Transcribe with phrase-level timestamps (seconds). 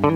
[0.00, 0.08] Hai,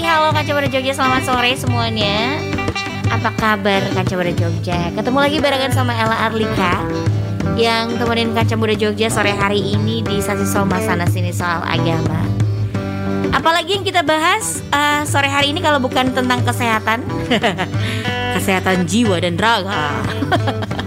[0.00, 2.40] halo Kaca Pada Jogja, selamat sore semuanya.
[3.12, 4.88] Apa kabar Kaca Pada Jogja?
[4.96, 6.80] Ketemu lagi barengan sama Ella Arlika
[7.60, 12.29] yang temenin Kaca Muda Jogja sore hari ini di Sasi Soma sana sini soal agama.
[13.30, 17.06] Apalagi yang kita bahas uh, sore hari ini kalau bukan tentang kesehatan,
[18.36, 19.94] kesehatan jiwa dan raga.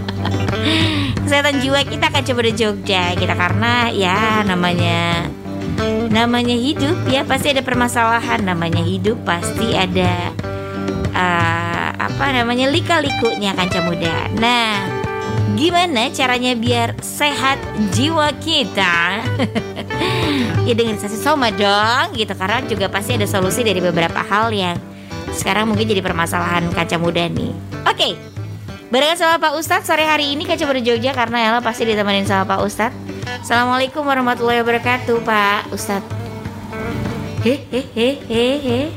[1.23, 5.27] kesehatan jiwa kita Kaca Muda Jogja kita karena ya namanya
[6.13, 10.29] namanya hidup ya pasti ada permasalahan namanya hidup pasti ada
[11.13, 14.29] uh, apa namanya lika-likunya kanca muda.
[14.37, 14.85] Nah,
[15.55, 17.57] gimana caranya biar sehat
[17.93, 19.23] jiwa kita?
[20.67, 24.77] ya dengan sesi soma dong gitu karena juga pasti ada solusi dari beberapa hal yang
[25.33, 27.51] sekarang mungkin jadi permasalahan kaca muda nih.
[27.89, 27.97] Oke.
[27.97, 28.13] Okay.
[28.93, 32.45] Barengan sama Pak Ustadz sore hari ini Kaca Muda Jogja karena Ella pasti ditemenin sama
[32.45, 32.93] Pak Ustadz
[33.41, 36.05] Assalamualaikum warahmatullahi wabarakatuh Pak Ustadz
[37.41, 38.93] Hehehehe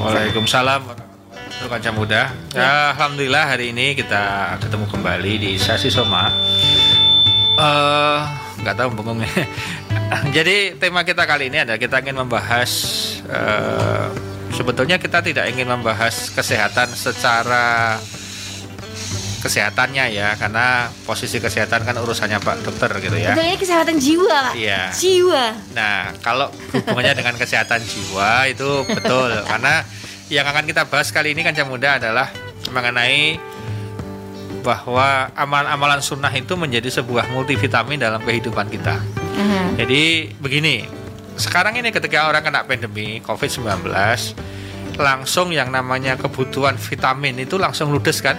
[0.00, 2.96] Waalaikumsalam warahmatullahi Kaca Muda ya.
[2.96, 6.32] Alhamdulillah hari ini kita ketemu kembali di Sasi Soma
[7.60, 9.28] uh, nggak tahu bengongnya
[10.36, 12.70] Jadi tema kita kali ini adalah kita ingin membahas
[13.28, 14.08] uh,
[14.54, 17.98] sebetulnya kita tidak ingin membahas kesehatan secara
[19.44, 23.36] kesehatannya ya karena posisi kesehatan kan urusannya Pak dokter gitu ya.
[23.36, 24.40] Betul ini kesehatan jiwa.
[24.56, 24.88] Iya.
[24.88, 25.44] Jiwa.
[25.76, 29.84] Nah, kalau hubungannya dengan kesehatan jiwa itu betul karena
[30.32, 32.32] yang akan kita bahas kali ini kan muda adalah
[32.72, 33.36] mengenai
[34.64, 38.96] bahwa amalan-amalan sunnah itu menjadi sebuah multivitamin dalam kehidupan kita.
[38.96, 39.76] Uh-huh.
[39.76, 40.88] Jadi begini,
[41.36, 43.92] sekarang ini ketika orang kena pandemi COVID-19
[44.96, 48.38] langsung yang namanya kebutuhan vitamin itu langsung ludes kan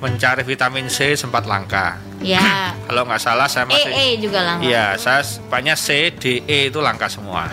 [0.00, 2.00] mencari vitamin C sempat langka.
[2.20, 2.72] Ya.
[2.88, 3.92] Kalau nggak salah saya masih.
[3.92, 4.64] E, e juga langka.
[4.66, 7.48] Iya, saya banyak C, D, E itu langka semua.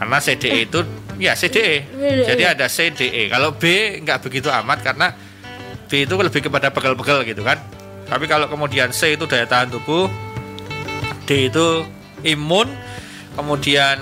[0.00, 0.80] Karena C, D, E itu
[1.20, 1.74] ya C, D, E.
[2.24, 3.22] Jadi ada C, D, E.
[3.28, 3.64] Kalau B
[4.00, 5.12] nggak begitu amat karena
[5.90, 7.58] B itu lebih kepada pegel-pegel gitu kan.
[8.06, 10.06] Tapi kalau kemudian C itu daya tahan tubuh,
[11.26, 11.82] D itu
[12.22, 12.70] imun,
[13.34, 13.98] kemudian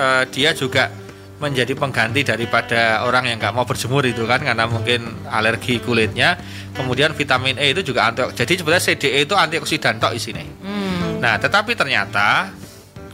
[0.00, 0.88] uh, dia juga
[1.36, 6.40] menjadi pengganti daripada orang yang nggak mau berjemur itu kan karena mungkin alergi kulitnya
[6.72, 11.20] kemudian vitamin E itu juga antioksidan jadi sebenarnya CDE itu antioksidan tok isinya hmm.
[11.20, 12.48] nah tetapi ternyata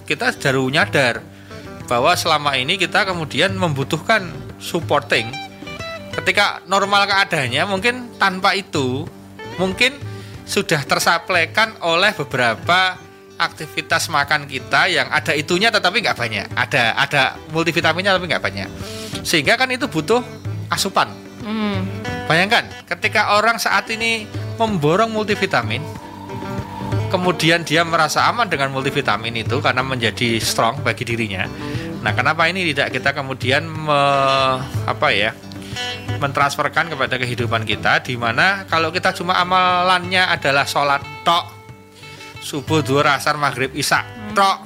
[0.06, 1.18] kita baru nyadar
[1.90, 4.30] bahwa selama ini kita kemudian membutuhkan
[4.62, 5.26] supporting
[6.12, 9.08] ketika normal keadaannya mungkin tanpa itu
[9.56, 9.96] mungkin
[10.44, 12.98] sudah tersaplaikan oleh beberapa
[13.40, 16.46] aktivitas makan kita yang ada itunya tetapi nggak banyak.
[16.54, 18.68] Ada ada multivitaminnya tapi nggak banyak.
[19.26, 20.22] Sehingga kan itu butuh
[20.70, 21.10] asupan.
[21.42, 21.82] Hmm.
[22.30, 24.30] bayangkan ketika orang saat ini
[24.62, 25.82] memborong multivitamin
[27.10, 31.50] kemudian dia merasa aman dengan multivitamin itu karena menjadi strong bagi dirinya.
[32.00, 34.00] Nah kenapa ini tidak kita kemudian me,
[34.86, 35.34] apa ya
[36.22, 41.60] mentransferkan kepada kehidupan kita di mana kalau kita cuma amalannya adalah sholat tok.
[42.42, 44.34] Subuh dua asar maghrib isak hmm.
[44.34, 44.58] tok.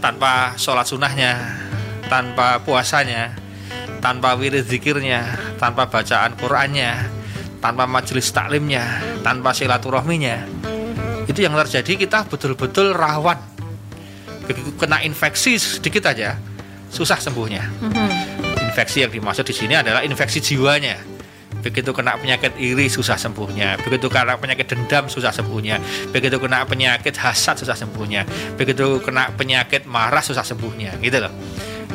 [0.00, 1.36] Tanpa sholat sunnahnya
[2.08, 3.36] tanpa puasanya
[4.00, 7.06] tanpa wirid zikirnya tanpa bacaan Qurannya
[7.60, 10.48] tanpa majelis taklimnya tanpa silaturahminya.
[11.28, 13.36] Itu yang terjadi kita betul-betul rawan.
[14.80, 16.34] Kena infeksi sedikit aja
[16.90, 17.62] susah sembuhnya.
[17.78, 18.49] Hmm.
[18.70, 20.96] Infeksi yang dimaksud di sini adalah infeksi jiwanya.
[21.60, 23.82] Begitu kena penyakit iri susah sembuhnya.
[23.84, 25.76] Begitu kena penyakit dendam susah sembuhnya.
[26.14, 28.24] Begitu kena penyakit hasad susah sembuhnya.
[28.56, 30.96] Begitu kena penyakit marah susah sembuhnya.
[31.02, 31.32] Gitu loh.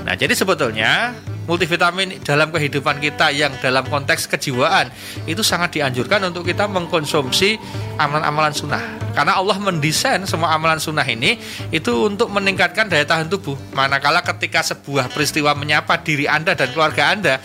[0.06, 4.90] Nah jadi sebetulnya multivitamin dalam kehidupan kita yang dalam konteks kejiwaan
[5.30, 7.58] itu sangat dianjurkan untuk kita mengkonsumsi
[7.98, 8.84] amalan-amalan sunnah.
[9.16, 11.40] Karena Allah mendesain semua amalan sunnah ini
[11.72, 13.56] itu untuk meningkatkan daya tahan tubuh.
[13.72, 17.40] Manakala ketika sebuah peristiwa menyapa diri Anda dan keluarga Anda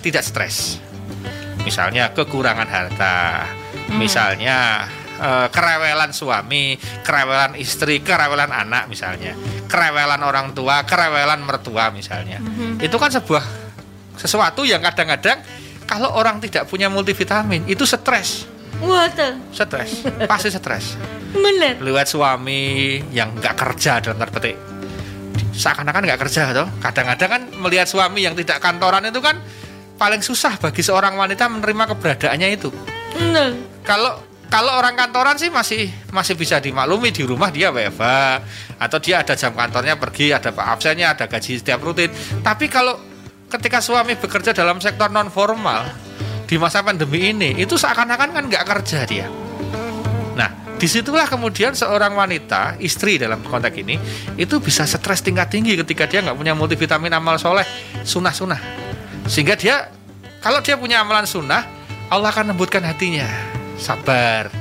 [0.00, 0.80] tidak stres.
[1.60, 4.00] Misalnya kekurangan harta, hmm.
[4.00, 4.88] misalnya
[5.20, 9.36] uh, kerewelan suami, kerewelan istri, kerewelan anak misalnya,
[9.68, 12.40] kerewelan orang tua, kerewelan mertua misalnya.
[12.40, 12.80] Hmm.
[12.80, 13.44] Itu kan sebuah
[14.16, 15.44] sesuatu yang kadang-kadang
[15.84, 18.48] kalau orang tidak punya multivitamin itu stres.
[18.80, 19.52] Waduh.
[19.52, 20.96] Stres, pasti stres.
[21.36, 21.76] Bener.
[21.76, 24.56] Lihat suami yang nggak kerja dalam tanda petik,
[25.52, 26.68] seakan-akan nggak kerja tuh.
[26.80, 29.36] Kadang-kadang kan melihat suami yang tidak kantoran itu kan
[30.00, 32.72] paling susah bagi seorang wanita menerima keberadaannya itu.
[33.20, 33.52] Nah.
[33.84, 38.04] Kalau kalau orang kantoran sih masih masih bisa dimaklumi di rumah dia WFH
[38.82, 42.10] atau dia ada jam kantornya pergi, ada absennya, ada gaji setiap rutin.
[42.42, 42.98] Tapi kalau
[43.46, 45.86] ketika suami bekerja dalam sektor non formal
[46.50, 49.26] di masa pandemi ini itu seakan-akan kan nggak kerja dia.
[50.34, 50.50] Nah,
[50.82, 54.02] di situlah kemudian seorang wanita istri dalam konteks ini
[54.34, 57.62] itu bisa stres tingkat tinggi ketika dia nggak punya multivitamin amal soleh
[58.02, 58.58] sunnah sunnah
[59.30, 59.94] sehingga dia
[60.42, 61.62] kalau dia punya amalan sunnah
[62.10, 63.49] Allah akan lembutkan hatinya
[63.80, 64.52] sabar.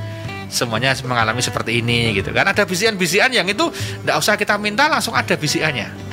[0.49, 2.33] Semuanya mengalami seperti ini gitu.
[2.33, 3.69] Kan ada bisian-bisian yang itu
[4.01, 6.09] tidak usah kita minta langsung ada bisiannya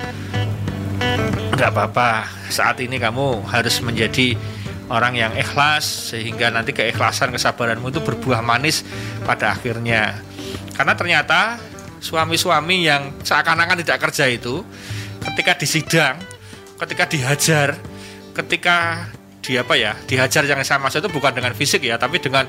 [1.57, 2.29] nggak apa-apa.
[2.53, 4.37] Saat ini kamu harus menjadi
[4.93, 8.85] orang yang ikhlas sehingga nanti keikhlasan kesabaranmu itu berbuah manis
[9.25, 10.21] pada akhirnya.
[10.77, 11.57] Karena ternyata
[12.05, 14.61] suami-suami yang seakan-akan tidak kerja itu
[15.25, 16.17] ketika disidang
[16.77, 17.69] ketika dihajar
[18.37, 19.09] ketika
[19.41, 22.45] di apa ya dihajar yang sama itu bukan dengan fisik ya tapi dengan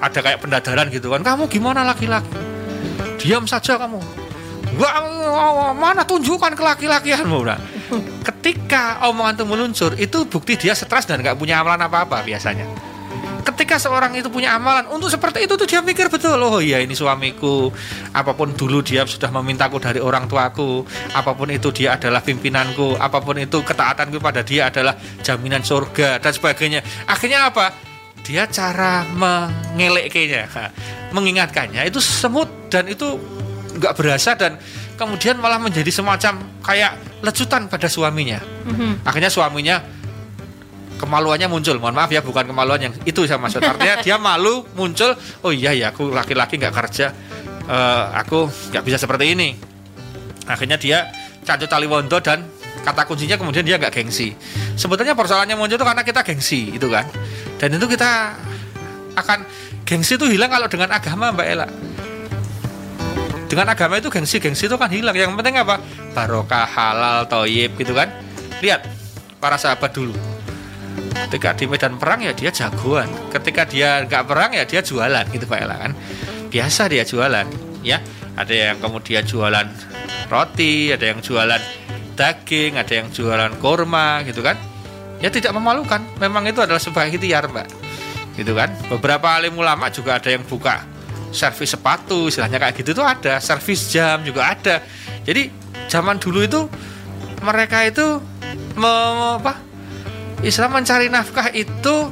[0.00, 1.20] ada kayak pendadaran gitu kan.
[1.20, 2.32] Kamu gimana laki-laki?
[3.20, 4.00] Diam saja kamu.
[4.80, 4.90] Gua
[5.76, 7.58] mana tunjukkan ke laki-lakianmu nah,
[8.22, 12.64] ketika omongan itu meluncur itu bukti dia stres dan nggak punya amalan apa-apa biasanya.
[13.40, 16.38] Ketika seorang itu punya amalan untuk seperti itu tuh dia mikir betul.
[16.38, 17.72] Oh iya ini suamiku.
[18.14, 20.86] Apa pun dulu dia sudah memintaku dari orang tuaku.
[21.12, 22.94] Apa pun itu dia adalah pimpinanku.
[23.00, 24.94] Apa pun itu ketaatanku pada dia adalah
[25.24, 26.80] jaminan surga dan sebagainya.
[27.08, 27.89] Akhirnya apa
[28.24, 30.46] dia cara mengeleknya
[31.10, 31.82] mengingatkannya.
[31.88, 33.18] Itu semut dan itu
[33.76, 34.58] nggak berasa dan
[34.98, 38.40] kemudian malah menjadi semacam kayak lecutan pada suaminya.
[38.40, 38.92] Mm-hmm.
[39.08, 39.76] akhirnya suaminya
[41.00, 41.80] kemaluannya muncul.
[41.80, 45.72] Mohon maaf ya bukan kemaluan yang itu saya maksud artinya dia malu muncul oh iya
[45.72, 47.16] ya aku laki-laki nggak kerja
[47.64, 49.56] uh, aku nggak bisa seperti ini.
[50.44, 51.08] Akhirnya dia
[51.46, 52.44] cancu tali wondo dan
[52.84, 54.36] kata kuncinya kemudian dia nggak gengsi.
[54.76, 57.08] Sebetulnya persoalannya muncul itu karena kita gengsi itu kan
[57.60, 58.40] dan itu kita
[59.20, 59.44] akan
[59.84, 61.68] gengsi itu hilang kalau dengan agama mbak Ella.
[63.52, 65.12] Dengan agama itu gengsi gengsi itu kan hilang.
[65.12, 65.76] Yang penting apa?
[66.16, 68.08] Barokah halal toyib gitu kan?
[68.64, 68.88] Lihat
[69.36, 70.16] para sahabat dulu.
[71.28, 73.12] Ketika di medan perang ya dia jagoan.
[73.28, 75.92] Ketika dia nggak perang ya dia jualan gitu Pak Ella kan?
[76.48, 77.46] Biasa dia jualan
[77.84, 78.00] ya.
[78.40, 79.68] Ada yang kemudian jualan
[80.32, 81.60] roti ada yang jualan
[82.14, 84.56] daging, ada yang jualan korma gitu kan.
[85.20, 86.00] Ya tidak memalukan.
[86.16, 87.66] Memang itu adalah sebuah ikhtiar, Mbak.
[88.40, 88.72] Gitu kan.
[88.88, 90.84] Beberapa alim ulama juga ada yang buka
[91.30, 94.82] servis sepatu, istilahnya kayak gitu tuh ada, servis jam juga ada.
[95.22, 95.50] Jadi
[95.86, 96.60] zaman dulu itu
[97.40, 98.18] mereka itu
[98.74, 98.92] me,
[99.38, 99.62] apa?
[100.42, 102.10] Islam mencari nafkah itu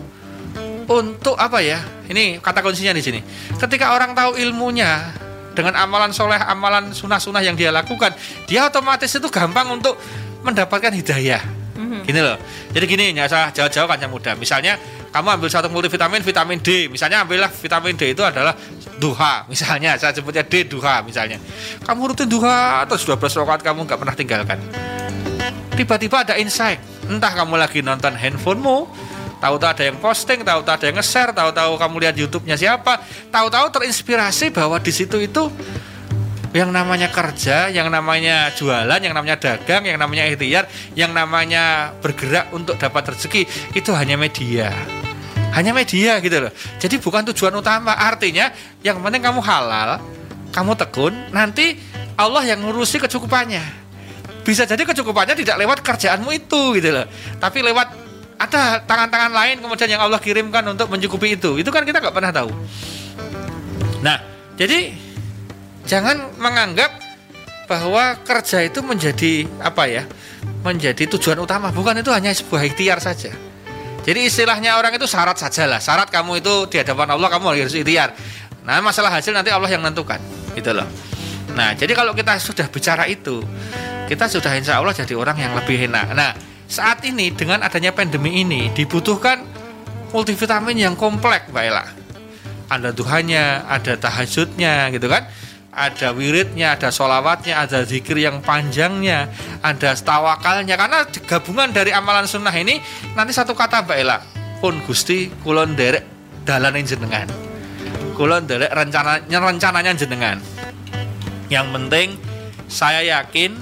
[0.87, 1.81] untuk apa ya?
[2.09, 3.21] Ini kata kuncinya di sini.
[3.59, 5.13] Ketika orang tahu ilmunya,
[5.59, 8.15] dengan amalan soleh, amalan sunah-sunah yang dia lakukan,
[8.47, 9.99] dia otomatis itu gampang untuk
[10.47, 11.43] mendapatkan hidayah.
[12.09, 12.41] Gini loh.
[12.73, 14.33] Jadi gini, nggak usah jauh-jauh kan yang mudah.
[14.33, 14.81] Misalnya
[15.13, 16.89] kamu ambil satu multivitamin, vitamin D.
[16.89, 18.57] Misalnya ambillah vitamin D itu adalah
[18.97, 19.45] duha.
[19.53, 21.37] Misalnya saya sebutnya D duha misalnya.
[21.85, 24.59] Kamu rutin duha atau sudah rakaat kamu nggak pernah tinggalkan.
[25.77, 26.81] Tiba-tiba ada insight.
[27.13, 28.89] Entah kamu lagi nonton handphonemu,
[29.39, 34.49] tahu-tahu ada yang posting, tahu-tahu ada yang nge-share, tahu-tahu kamu lihat YouTube-nya siapa, tahu-tahu terinspirasi
[34.53, 35.49] bahwa di situ itu
[36.57, 40.65] yang namanya kerja, yang namanya jualan, yang namanya dagang, yang namanya ikhtiar,
[40.97, 43.45] yang namanya bergerak untuk dapat rezeki
[43.77, 44.73] itu hanya media.
[45.53, 46.53] Hanya media gitu loh.
[46.81, 47.97] Jadi bukan tujuan utama.
[47.97, 50.01] Artinya yang penting kamu halal,
[50.53, 51.77] kamu tekun, nanti
[52.17, 53.65] Allah yang ngurusi kecukupannya.
[54.45, 57.05] Bisa jadi kecukupannya tidak lewat kerjaanmu itu gitu loh.
[57.37, 57.89] Tapi lewat
[58.39, 61.61] ada tangan-tangan lain kemudian yang Allah kirimkan untuk mencukupi itu.
[61.61, 62.49] Itu kan kita nggak pernah tahu.
[64.01, 64.17] Nah,
[64.57, 65.08] jadi
[65.89, 66.93] jangan menganggap
[67.65, 70.05] bahwa kerja itu menjadi apa ya?
[70.63, 71.73] Menjadi tujuan utama.
[71.73, 73.33] Bukan itu hanya sebuah ikhtiar saja.
[74.05, 75.81] Jadi istilahnya orang itu syarat saja lah.
[75.81, 78.13] Syarat kamu itu di hadapan Allah kamu harus ikhtiar.
[78.65, 80.21] Nah, masalah hasil nanti Allah yang menentukan.
[80.53, 80.89] Gitu loh.
[81.57, 83.41] Nah, jadi kalau kita sudah bicara itu,
[84.09, 86.13] kita sudah insya Allah jadi orang yang lebih enak.
[86.17, 86.33] Nah,
[86.69, 89.45] saat ini dengan adanya pandemi ini dibutuhkan
[90.13, 91.85] multivitamin yang kompleks Mbak Ella.
[92.69, 95.29] Ada duhanya, ada tahajudnya gitu kan.
[95.69, 99.29] Ada wiridnya, ada solawatnya, ada zikir yang panjangnya,
[99.61, 100.75] ada tawakalnya.
[100.75, 102.81] Karena gabungan dari amalan sunnah ini
[103.13, 104.19] nanti satu kata Mbak Ella.
[104.59, 106.03] Pun Gusti kulon derek
[106.43, 107.29] dalanin jenengan.
[108.17, 110.41] Kulon derek rencananya rencananya jenengan.
[111.53, 112.09] Yang penting
[112.67, 113.55] saya yakin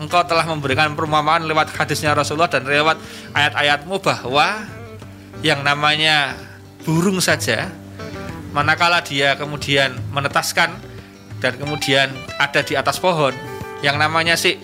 [0.00, 2.96] engkau telah memberikan perumpamaan lewat hadisnya Rasulullah dan lewat
[3.36, 4.64] ayat-ayatmu bahwa
[5.44, 6.34] yang namanya
[6.82, 7.68] burung saja
[8.56, 10.74] manakala dia kemudian menetaskan
[11.40, 13.32] dan kemudian ada di atas pohon
[13.80, 14.60] yang namanya si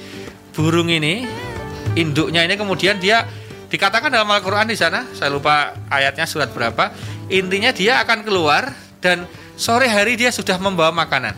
[0.52, 1.24] burung ini
[1.96, 3.24] induknya ini kemudian dia
[3.66, 6.92] dikatakan dalam Al-Qur'an di sana saya lupa ayatnya surat berapa
[7.32, 8.70] intinya dia akan keluar
[9.02, 11.34] dan sore hari dia sudah membawa makanan.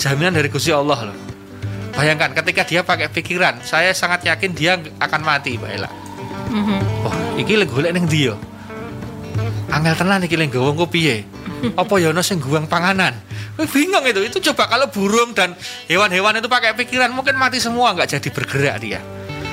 [0.00, 1.16] Jaminan dari Gusti Allah loh.
[1.92, 5.90] Bayangkan ketika dia pakai pikiran, saya sangat yakin dia akan mati, Mbak Ella.
[6.50, 6.78] Mhm.
[7.04, 8.34] Wah, iki lek golek ning yo?
[9.70, 11.28] Angel tenan iki lek engko piye?
[11.76, 13.12] Apa ya ono sing guang panganan?
[13.60, 14.20] Bingung itu.
[14.24, 15.52] Itu coba kalau burung dan
[15.86, 19.00] hewan-hewan itu pakai pikiran mungkin mati semua nggak jadi bergerak dia.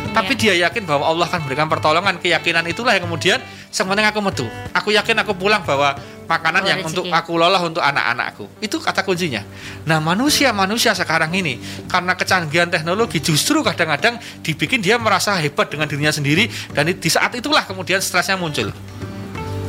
[0.08, 2.18] Tapi dia yakin bahwa Allah akan memberikan pertolongan.
[2.18, 3.38] Keyakinan itulah yang kemudian
[3.70, 4.48] sebenarnya aku metu.
[4.74, 5.94] Aku yakin aku pulang bawa
[6.26, 6.90] makanan Oh, yang rezeki.
[6.90, 8.50] untuk aku lolah untuk anak-anakku.
[8.58, 9.46] Itu kata kuncinya.
[9.86, 16.10] Nah, manusia-manusia sekarang ini karena kecanggihan teknologi justru kadang-kadang dibikin dia merasa hebat dengan dirinya
[16.10, 18.74] sendiri dan di saat itulah kemudian stresnya muncul.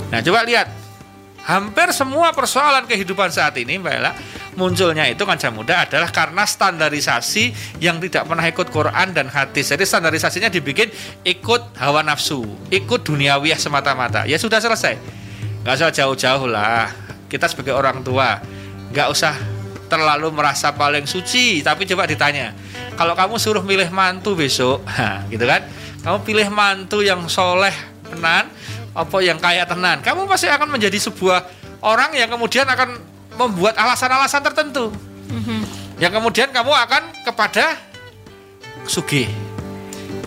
[0.08, 0.87] Nah, coba lihat.
[1.48, 4.12] Hampir semua persoalan kehidupan saat ini, Mbak Ella,
[4.52, 9.72] munculnya itu kancah muda adalah karena standarisasi yang tidak pernah ikut Quran dan hadis.
[9.72, 10.92] Jadi standarisasinya dibikin
[11.24, 14.28] ikut hawa nafsu, ikut duniawiyah semata-mata.
[14.28, 15.00] Ya sudah selesai.
[15.64, 16.92] Nggak usah jauh-jauh lah.
[17.32, 18.44] Kita sebagai orang tua,
[18.92, 19.32] nggak usah
[19.88, 21.64] terlalu merasa paling suci.
[21.64, 22.52] Tapi coba ditanya,
[23.00, 24.84] kalau kamu suruh milih mantu besok,
[25.32, 25.64] gitu kan?
[26.04, 27.72] Kamu pilih mantu yang soleh,
[28.04, 28.52] tenan,
[28.98, 30.02] apa yang kaya tenan.
[30.02, 31.46] Kamu pasti akan menjadi sebuah
[31.86, 32.98] orang yang kemudian akan
[33.38, 34.90] membuat alasan-alasan tertentu.
[35.30, 35.62] Mhm.
[36.02, 37.78] Yang kemudian kamu akan kepada
[38.90, 39.30] sugih,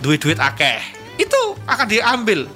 [0.00, 0.80] duit-duit akeh.
[1.20, 2.48] Itu akan diambil.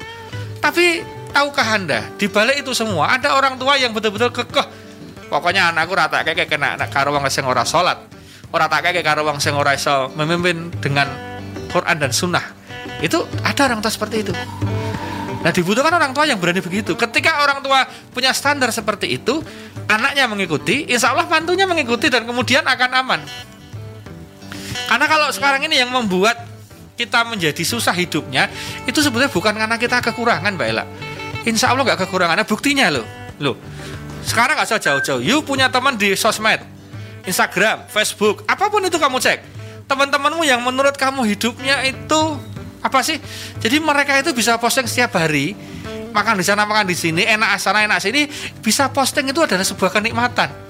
[0.65, 1.05] Tapi
[1.37, 4.67] tahukah Anda, di balik itu semua ada orang tua yang betul-betul kekeh.
[5.29, 7.99] Pokoknya anakku rata kayak kena anak karo wong sing ora salat.
[8.55, 11.11] Ora tak kayak karo wong sing ora iso memimpin dengan
[11.69, 12.47] Quran dan sunnah.
[13.03, 14.33] Itu ada orang tua seperti itu.
[15.47, 16.99] Nah dibutuhkan orang tua yang berani begitu.
[16.99, 19.39] Ketika orang tua punya standar seperti itu,
[19.87, 23.21] anaknya mengikuti, insya Allah mantunya mengikuti dan kemudian akan aman.
[24.91, 26.35] Karena kalau sekarang ini yang membuat
[26.99, 28.51] kita menjadi susah hidupnya,
[28.91, 30.83] itu sebetulnya bukan karena kita kekurangan, Mbak Ella.
[31.47, 32.43] Insya Allah nggak kekurangan.
[32.43, 33.07] Nah, buktinya loh,
[33.39, 33.55] loh.
[34.27, 35.23] Sekarang nggak usah jauh-jauh.
[35.23, 36.59] You punya teman di sosmed,
[37.23, 39.39] Instagram, Facebook, apa pun itu kamu cek.
[39.87, 42.35] Teman-temanmu yang menurut kamu hidupnya itu
[42.87, 43.19] apa sih?
[43.59, 45.59] Jadi mereka itu bisa posting setiap hari,
[46.15, 48.31] makan di sana, makan di sini, enak sana, enak sini,
[48.63, 50.67] bisa posting itu adalah sebuah kenikmatan.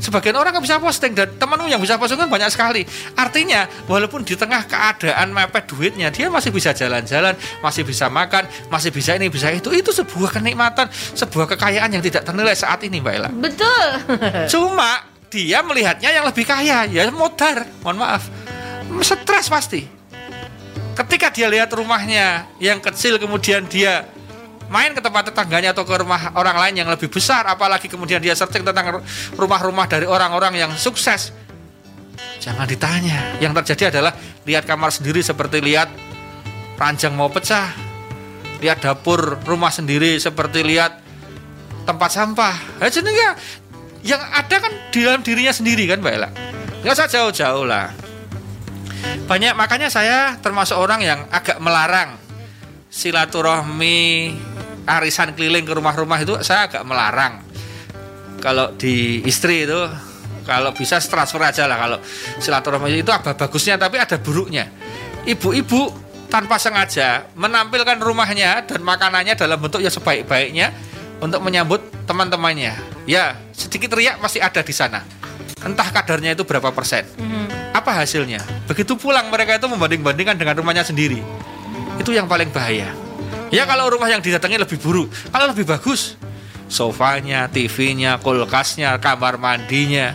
[0.00, 2.88] Sebagian orang kan bisa posting dan temanmu yang bisa posting kan banyak sekali.
[3.20, 8.88] Artinya, walaupun di tengah keadaan mepet duitnya, dia masih bisa jalan-jalan, masih bisa makan, masih
[8.88, 9.68] bisa ini, bisa itu.
[9.68, 13.28] Itu sebuah kenikmatan, sebuah kekayaan yang tidak ternilai saat ini, Mbak Ella.
[13.28, 13.86] Betul.
[14.56, 18.24] Cuma dia melihatnya yang lebih kaya, ya modar, mohon maaf.
[19.04, 19.99] Stres pasti.
[21.00, 24.04] Ketika dia lihat rumahnya yang kecil kemudian dia
[24.68, 28.36] main ke tempat tetangganya atau ke rumah orang lain yang lebih besar, apalagi kemudian dia
[28.36, 29.00] searching tentang
[29.32, 31.32] rumah-rumah dari orang-orang yang sukses.
[32.44, 33.40] Jangan ditanya.
[33.40, 34.12] Yang terjadi adalah
[34.44, 35.88] lihat kamar sendiri seperti lihat
[36.76, 37.72] ranjang mau pecah.
[38.60, 41.00] Lihat dapur rumah sendiri seperti lihat
[41.88, 42.56] tempat sampah.
[42.92, 43.36] Jadi nggak-
[44.04, 46.28] yang ada kan di dalam dirinya sendiri kan Mbak Ella.
[46.84, 48.09] Nggak usah jauh-jauh lah.
[49.26, 52.18] Banyak makanya saya termasuk orang yang agak melarang
[52.90, 54.34] silaturahmi
[54.84, 57.40] arisan keliling ke rumah-rumah itu saya agak melarang.
[58.42, 59.78] Kalau di istri itu
[60.42, 61.98] kalau bisa transfer aja lah kalau
[62.42, 64.66] silaturahmi itu apa bagusnya tapi ada buruknya.
[65.22, 70.72] Ibu-ibu tanpa sengaja menampilkan rumahnya dan makanannya dalam bentuk yang sebaik-baiknya
[71.20, 72.72] untuk menyambut teman-temannya.
[73.04, 75.04] Ya, sedikit riak pasti ada di sana.
[75.60, 77.04] Entah kadarnya itu berapa persen.
[77.20, 77.39] Mhm.
[77.70, 78.42] Apa hasilnya?
[78.66, 81.22] Begitu pulang mereka itu membanding-bandingkan dengan rumahnya sendiri.
[82.02, 82.90] Itu yang paling bahaya.
[83.50, 86.14] Ya kalau rumah yang didatangi lebih buruk, kalau lebih bagus,
[86.70, 90.14] sofanya, TV-nya, kulkasnya, kamar mandinya,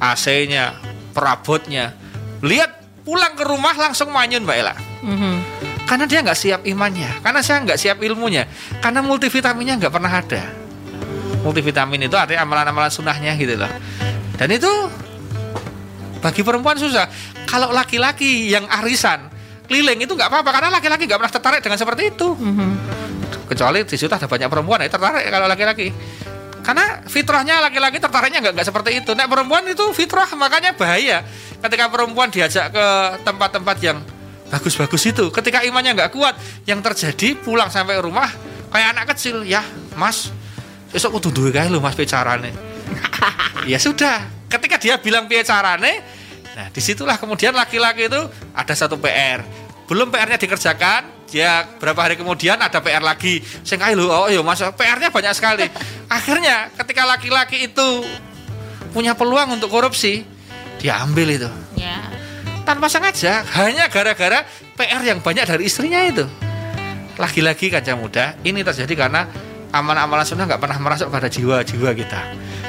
[0.00, 0.76] AC-nya,
[1.12, 1.92] perabotnya.
[2.40, 4.74] Lihat pulang ke rumah langsung manyun Mbak Ella.
[5.04, 5.34] Mhm.
[5.84, 8.46] Karena dia nggak siap imannya, karena saya nggak siap ilmunya,
[8.80, 10.42] karena multivitaminnya nggak pernah ada.
[11.42, 13.68] Multivitamin itu artinya amalan-amalan sunnahnya gitu loh.
[14.38, 14.70] Dan itu
[16.20, 17.08] bagi perempuan susah.
[17.48, 22.02] Kalau laki-laki yang arisan keliling itu nggak apa-apa karena laki-laki nggak pernah tertarik dengan seperti
[22.10, 22.34] itu.
[22.34, 22.70] Mhm.
[23.46, 25.88] Kecuali di situ ada banyak perempuan ya tertarik kalau laki-laki.
[26.60, 29.14] Karena fitrahnya laki-laki tertariknya nggak nggak seperti itu.
[29.14, 31.22] Nah perempuan itu fitrah makanya bahaya.
[31.62, 32.86] Ketika perempuan diajak ke
[33.22, 34.02] tempat-tempat yang
[34.50, 36.34] bagus-bagus itu, ketika imannya nggak kuat,
[36.66, 38.26] yang terjadi pulang sampai rumah
[38.74, 39.62] kayak anak kecil ya,
[39.94, 40.34] Mas.
[40.90, 42.50] Besok kudu duwe kae lho Mas bicarane.
[43.70, 46.02] ya sudah, ketika dia bilang piye carane,
[46.58, 49.46] nah di situlah kemudian laki-laki itu ada satu PR.
[49.86, 53.38] Belum PR-nya dikerjakan, dia berapa hari kemudian ada PR lagi.
[53.62, 55.66] Sing lho, oh iya Mas, PR-nya banyak sekali.
[56.18, 58.02] Akhirnya ketika laki-laki itu
[58.90, 60.26] punya peluang untuk korupsi,
[60.82, 62.02] dia ambil itu Ya.
[62.66, 64.42] tanpa sengaja hanya gara-gara
[64.74, 66.26] PR yang banyak dari istrinya itu.
[67.14, 69.28] Lagi-lagi kaca muda ini terjadi karena
[69.70, 72.20] amalan-amalan sunnah nggak pernah merasuk pada jiwa-jiwa kita.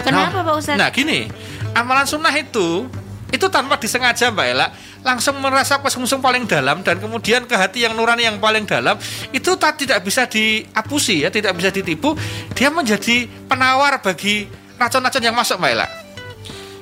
[0.06, 0.80] Kenapa nah, Pak Ustadz?
[0.80, 1.30] Nah gini,
[1.76, 2.88] amalan sunnah itu
[3.32, 4.68] itu tanpa disengaja Mbak Ella.
[5.02, 9.02] Langsung merasa kesungsung paling dalam dan kemudian ke hati yang nurani yang paling dalam
[9.34, 12.14] itu tak tidak bisa diapusi ya tidak bisa ditipu.
[12.54, 14.46] Dia menjadi penawar bagi
[14.78, 15.88] racun-racun yang masuk Mbak Ella.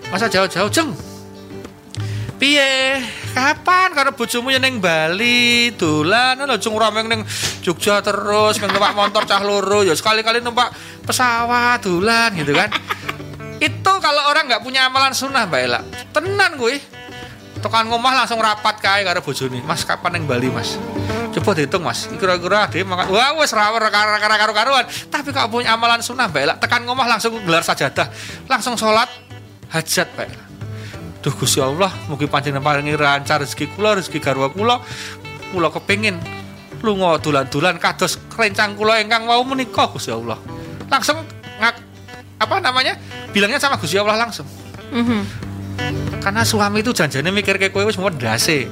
[0.10, 0.91] Masa jauh-jauh jeng
[2.41, 2.98] piye?
[3.29, 5.69] Kapan karena bojomu yang neng Bali?
[5.77, 7.22] Dolan lho jung rameng neng
[7.62, 9.86] Jogja terus neng numpak motor cah loro.
[9.86, 10.74] Ya sekali-kali numpak
[11.05, 12.74] pesawat dolan gitu kan
[13.59, 15.79] itu kalau orang nggak punya amalan sunnah mbak Ella.
[16.15, 16.79] Tenan gue
[17.59, 19.59] tekan ngomah langsung rapat kae karo bojone.
[19.67, 20.79] Mas kapan neng Bali mas?
[21.35, 22.07] Coba dihitung mas.
[22.07, 26.41] Kira-kira dia makan wah wes rawar karo karo karuan tapi kalau punya amalan sunnah mbak
[26.47, 26.55] Ella?
[26.55, 28.07] Tekan ngomah langsung gelar sajadah.
[28.47, 29.11] Langsung sholat
[29.75, 30.45] hajat mbak Ella.
[31.19, 34.79] Duh Gusti Allah, mugi panjenengan paringi lancar rezeki kula, rezeki garwa kula.
[35.51, 36.15] Kula kepengin
[36.79, 40.39] lunga dolan-dolan kados rencang kula ingkang wau menika Gusti Allah.
[40.87, 41.19] Langsung
[41.59, 41.75] ngak,
[42.39, 42.96] apa namanya?
[43.36, 44.48] Bilangnya sama Gusti Allah langsung.
[44.89, 45.22] Mhm.
[46.24, 48.67] Karena suami itu janjane mikir kayak wis mau dase.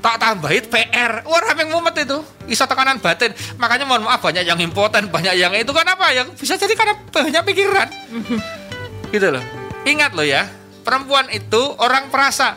[0.00, 1.24] Tak tambahin PR.
[1.28, 2.24] Wah, rame mumet itu.
[2.48, 3.36] Iso tekanan batin.
[3.60, 6.08] Makanya mohon maaf banyak yang impoten, banyak yang itu kan apa?
[6.16, 7.88] Yang bisa jadi karena banyak pikiran.
[9.12, 9.44] gitu loh.
[9.84, 10.48] Ingat loh ya,
[10.84, 12.56] perempuan itu orang perasa.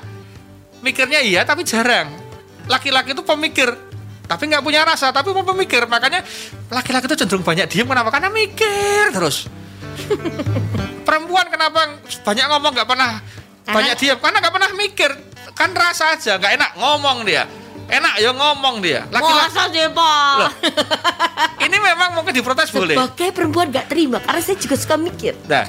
[0.84, 2.12] Mikirnya iya tapi jarang.
[2.72, 3.76] Laki-laki itu pemikir
[4.24, 6.24] tapi nggak punya rasa tapi mau pemikir makanya
[6.72, 9.52] laki-laki itu cenderung banyak diem kenapa karena mikir terus
[11.08, 14.18] perempuan kenapa banyak ngomong nggak pernah Karena- banyak diem?
[14.20, 15.12] Karena nggak pernah mikir.
[15.54, 17.46] Kan rasa aja nggak enak ngomong dia.
[17.84, 19.06] Enak ya ngomong dia.
[19.12, 20.38] Laki-laki sih Pak?
[21.62, 22.96] Ini memang mungkin diprotes boleh.
[22.96, 25.36] Sebagai perempuan gak terima karena saya juga suka mikir.
[25.46, 25.68] nah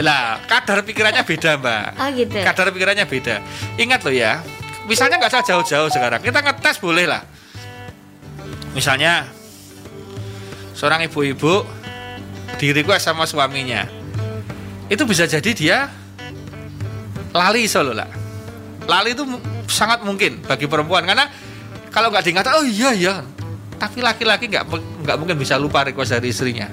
[0.00, 1.86] lah kadar pikirannya beda mbak.
[2.00, 2.32] Ah gitu.
[2.40, 3.44] kadar pikirannya beda.
[3.76, 4.40] Ingat loh ya
[4.88, 7.22] misalnya nggak usah jauh-jauh sekarang kita ngetes boleh lah.
[8.72, 9.28] Misalnya
[10.72, 11.79] seorang ibu-ibu
[12.60, 13.88] di request sama suaminya.
[14.92, 15.88] Itu bisa jadi dia
[17.32, 18.20] lali solo lah
[18.90, 19.22] lali itu
[19.70, 21.30] sangat mungkin bagi perempuan karena
[21.94, 23.14] kalau nggak diingat oh iya iya.
[23.80, 24.66] Tapi laki-laki nggak
[25.06, 26.68] nggak mungkin bisa lupa request dari istrinya.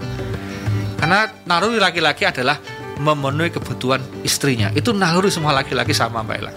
[0.98, 2.60] Karena naluri laki-laki adalah
[3.00, 4.74] memenuhi kebutuhan istrinya.
[4.76, 6.54] Itu naluri semua laki-laki sama mbak Ella.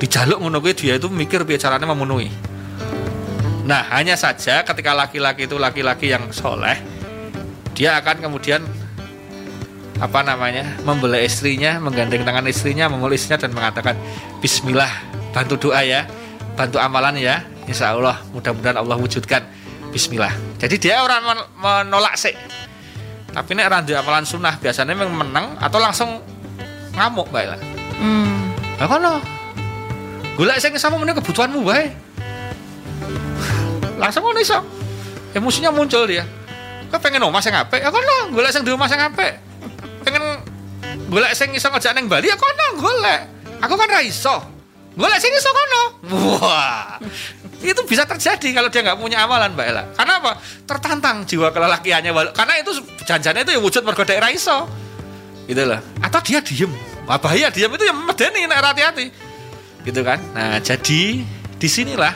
[0.00, 2.30] Dijaluk kuwi dia itu mikir piye caranya memenuhi.
[3.68, 6.93] Nah hanya saja ketika laki-laki itu laki-laki yang soleh
[7.74, 8.62] dia akan kemudian
[9.94, 13.94] apa namanya membela istrinya menggandeng tangan istrinya memeluk istrinya dan mengatakan
[14.42, 14.90] Bismillah
[15.30, 16.06] bantu doa ya
[16.54, 17.42] bantu amalan ya.
[17.64, 19.42] Insya Allah mudah-mudahan Allah wujudkan
[19.90, 20.30] Bismillah.
[20.58, 22.34] Jadi dia orang men- menolak sih.
[23.30, 26.22] Tapi nek randu amalan sunnah biasanya memang menang atau langsung
[26.94, 27.60] ngamuk baik lah
[27.98, 28.50] Hmm.
[28.78, 29.14] lah kono.
[30.34, 31.90] Golek sing sama memenuhi kebutuhanmu bae
[33.98, 34.58] langsung ngono iso.
[35.34, 36.22] Emosinya muncul dia
[36.94, 37.82] kok pengen omah sing apik?
[37.82, 39.34] Ya kono golek sing di omah sing apik.
[40.06, 40.38] Pengen
[41.10, 43.20] golek sing iso ngejak ning Bali ya kono golek.
[43.66, 44.38] Aku kan ra iso.
[44.94, 45.82] Golek sing iso kono.
[46.38, 47.02] Wah.
[47.58, 49.84] Itu bisa terjadi kalau dia nggak punya amalan Mbak Ella.
[49.98, 50.38] Karena apa?
[50.70, 54.70] Tertantang jiwa kelelakiannya karena itu janjanya itu ya wujud mergo daerah iso.
[55.50, 55.82] Gitu loh.
[55.98, 56.70] Atau dia diem.
[57.10, 59.10] Wah, bahaya diem itu yang medeni nek hati-hati.
[59.82, 60.22] Gitu kan?
[60.30, 61.26] Nah jadi
[61.58, 62.14] di sinilah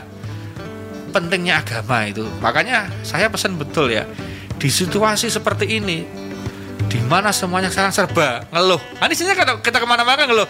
[1.10, 2.22] pentingnya agama itu.
[2.38, 4.06] Makanya saya pesan betul ya
[4.58, 6.04] di situasi seperti ini
[6.88, 10.48] di mana semuanya sekarang serba ngeluh nah, sini kalau kita ke mana-mana ngeluh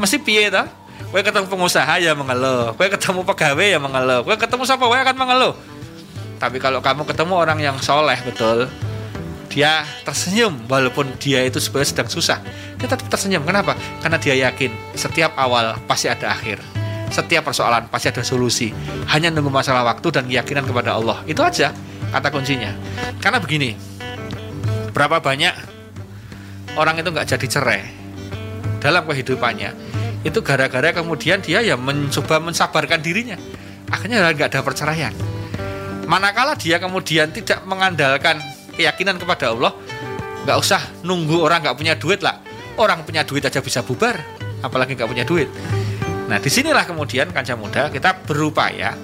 [0.00, 4.62] mesti piye toh Kue ketemu pengusaha ya mengeluh, kue ketemu pegawai ya mengeluh, kue ketemu
[4.62, 5.58] siapa kue akan mengeluh.
[6.38, 8.70] Tapi kalau kamu ketemu orang yang soleh betul,
[9.50, 12.38] dia tersenyum walaupun dia itu sebenarnya sedang susah.
[12.78, 13.42] Dia tetap tersenyum.
[13.42, 13.74] Kenapa?
[13.98, 16.62] Karena dia yakin setiap awal pasti ada akhir.
[17.10, 18.70] Setiap persoalan pasti ada solusi.
[19.10, 21.26] Hanya nunggu masalah waktu dan keyakinan kepada Allah.
[21.26, 21.74] Itu aja
[22.10, 22.74] kata kuncinya.
[23.22, 23.74] Karena begini,
[24.90, 25.54] berapa banyak
[26.74, 27.82] orang itu nggak jadi cerai
[28.80, 29.70] dalam kehidupannya
[30.20, 33.40] itu gara-gara kemudian dia ya mencoba mensabarkan dirinya.
[33.88, 35.14] Akhirnya nggak ada perceraian.
[36.04, 38.36] Manakala dia kemudian tidak mengandalkan
[38.76, 39.72] keyakinan kepada Allah
[40.44, 42.36] nggak usah nunggu orang nggak punya duit lah.
[42.76, 44.20] Orang punya duit aja bisa bubar
[44.60, 45.48] apalagi nggak punya duit.
[46.28, 48.94] Nah di sinilah kemudian kancah muda kita berupaya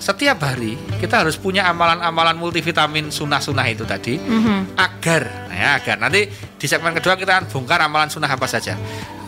[0.00, 4.74] setiap hari kita harus punya amalan-amalan multivitamin sunnah-sunnah itu tadi Mhm.
[4.80, 5.96] agar ya, agar.
[6.00, 6.24] Nanti
[6.56, 8.80] di segmen kedua kita akan bongkar amalan sunnah apa saja.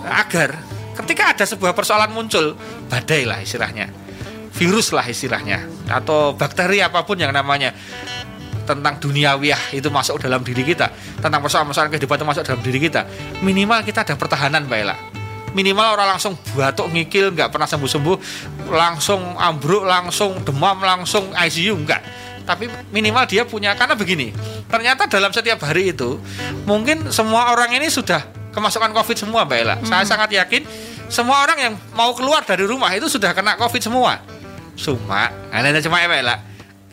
[0.09, 0.57] Agar
[0.97, 2.57] ketika ada sebuah persoalan muncul
[2.89, 3.93] badai lah istilahnya.
[4.57, 5.61] Virus lah istilahnya.
[5.93, 7.77] Atau bakteri apa pun yang namanya
[8.65, 10.89] tentang duniawiah itu masuk dalam diri kita.
[11.21, 13.05] Tentang persoalan-persoalan kehidupan itu masuk dalam diri kita.
[13.45, 14.97] Minimal kita ada pertahanan Mbak Ella
[15.53, 18.17] minimal orang langsung batuk ngikil nggak pernah sembuh-sembuh.
[18.73, 22.03] Langsung ambruk langsung demam langsung ICU enggak
[22.43, 24.35] tapi minimal dia punya karena begini
[24.67, 26.19] ternyata dalam setiap hari itu
[26.67, 28.19] mungkin semua orang ini sudah
[28.53, 29.77] kemasukan covid semua mbak Ella.
[29.83, 30.63] Saya sangat yakin
[31.09, 34.21] semua orang yang mau keluar dari rumah itu sudah kena covid semua.
[34.77, 36.37] Cuma nah, ini cuma ya mbak Ella.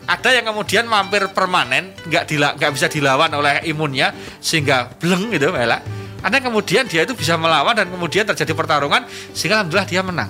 [0.09, 5.51] Ada yang kemudian mampir permanen nggak dila, nggak bisa dilawan oleh imunnya sehingga bleng gitu
[5.51, 5.79] mbak Ella
[6.23, 10.29] yang kemudian dia itu bisa melawan dan kemudian terjadi pertarungan sehingga alhamdulillah dia menang.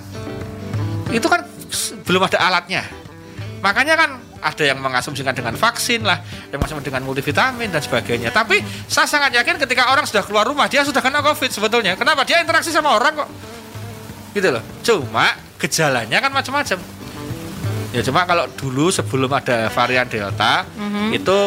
[1.10, 1.42] Itu kan
[2.06, 2.86] belum ada alatnya.
[3.60, 6.16] Makanya kan ada yang mengasumsikan dengan vaksin lah
[6.48, 8.32] yang mengasumsikan dengan multivitamin dan sebagainya.
[8.32, 11.92] Tapi saya sangat yakin ketika orang sudah keluar rumah dia sudah kena covid sebetulnya.
[11.98, 12.24] Kenapa?
[12.24, 13.28] Dia interaksi sama orang kok.
[14.32, 14.62] Gitu loh.
[14.80, 16.78] Cuma gejalanya kan macam-macam.
[17.90, 21.10] Ya cuma kalau dulu sebelum ada varian delta Mhm.
[21.10, 21.38] itu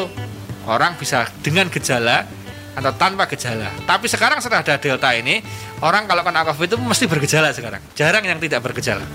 [0.68, 2.28] orang bisa dengan gejala
[2.74, 3.70] atau tanpa gejala.
[3.86, 5.42] Tapi sekarang setelah ada delta ini
[5.82, 7.82] orang kalau kena covid itu mesti bergejala sekarang.
[7.94, 9.06] Jarang yang tidak bergejala.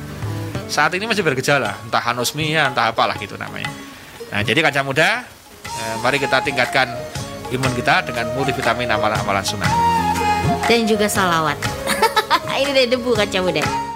[0.70, 1.74] Saat ini masih bergejala.
[1.86, 3.70] Entah anosmia entah apalah gitu namanya.
[4.30, 5.24] Nah jadi kaca muda
[5.64, 6.86] eh, mari kita tingkatkan
[7.50, 9.72] imun kita dengan multivitamin amalan-amalan sunnah.
[10.68, 11.56] Dan juga salawat.
[12.60, 13.87] Ini dari debu kaca muda.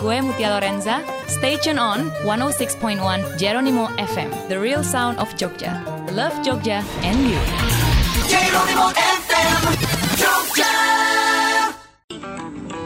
[0.00, 1.04] Gue Mutia Lorenza.
[1.28, 3.00] Stay tune on 106.1
[3.36, 5.76] Jeronimo FM, the real sound of Jogja.
[6.16, 7.40] Love Jogja and you.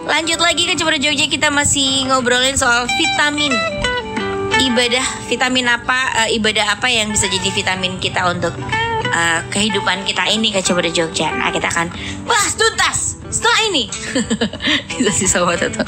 [0.05, 3.55] Lanjut lagi ke Cemara Jogja kita masih ngobrolin soal vitamin.
[4.55, 8.55] Ibadah vitamin apa eh, ibadah apa yang bisa jadi vitamin kita untuk
[9.15, 11.31] eh, kehidupan kita ini ke Cemara Jogja.
[11.31, 11.87] Nah, kita akan
[12.27, 13.85] bahas tuntas setelah ini.
[14.91, 15.87] Bisa sih sama Toto.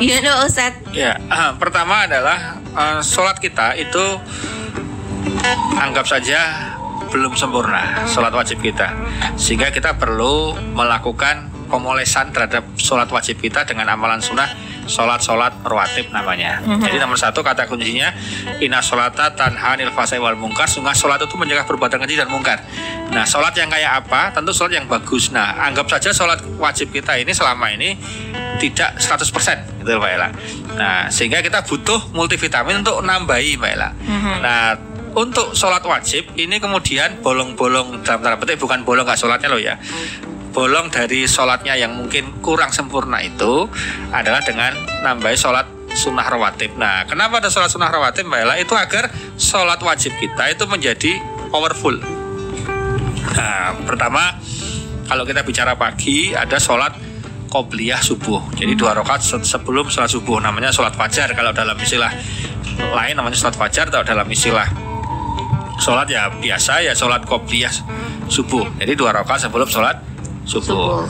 [0.00, 0.72] Iya no Ustaz.
[0.96, 1.20] Ya,
[1.60, 4.04] pertama adalah eh, sholat kita itu
[5.76, 6.72] anggap saja
[7.12, 8.88] belum sempurna sholat wajib kita,
[9.36, 14.48] sehingga kita perlu melakukan pemolesan terhadap sholat wajib kita dengan amalan sunnah
[14.86, 16.62] sholat-sholat rawatib namanya.
[16.62, 18.10] Jadi nomor satu kata kuncinya
[18.58, 20.66] inna sholata tanha anil fasai wal mungkar.
[20.66, 22.62] Sungguh sholat itu mencegah perbuatan keji dan mungkar.
[23.12, 24.32] Nah sholat yang kayak apa?
[24.34, 25.30] Tentu sholat yang bagus.
[25.30, 27.94] Nah anggap saja sholat wajib kita ini selama ini
[28.62, 30.28] tidak 100% gitu Mbak Ella.
[30.78, 33.90] Nah, sehingga kita butuh multivitamin untuk nambahi Mbak Ella.
[34.38, 34.78] Nah,
[35.18, 39.74] untuk sholat wajib ini kemudian bolong-bolong dalam tanda petik bukan bolong nggak sholatnya loh ya.
[40.52, 43.64] Bolong dari sholatnya yang mungkin kurang sempurna itu
[44.12, 45.64] adalah dengan nambahi sholat
[45.96, 46.76] sunnah rawatib.
[46.76, 48.56] Nah, kenapa ada sholat sunnah rawatib Mbak Ella?
[48.60, 49.08] Itu agar
[49.40, 51.96] sholat wajib kita itu menjadi powerful.
[53.32, 54.36] Nah, pertama
[55.08, 56.96] kalau kita bicara pagi ada sholat
[57.48, 58.40] qobliyah subuh.
[58.56, 62.12] Jadi dua rakaat se- sebelum sholat subuh namanya sholat fajar kalau dalam istilah
[62.92, 64.68] lain namanya sholat fajar atau dalam istilah
[65.80, 67.72] sholat ya biasa ya sholat qobliyah
[68.28, 68.68] subuh.
[68.80, 70.11] Jadi dua rakaat sebelum sholat
[70.46, 71.06] subuh.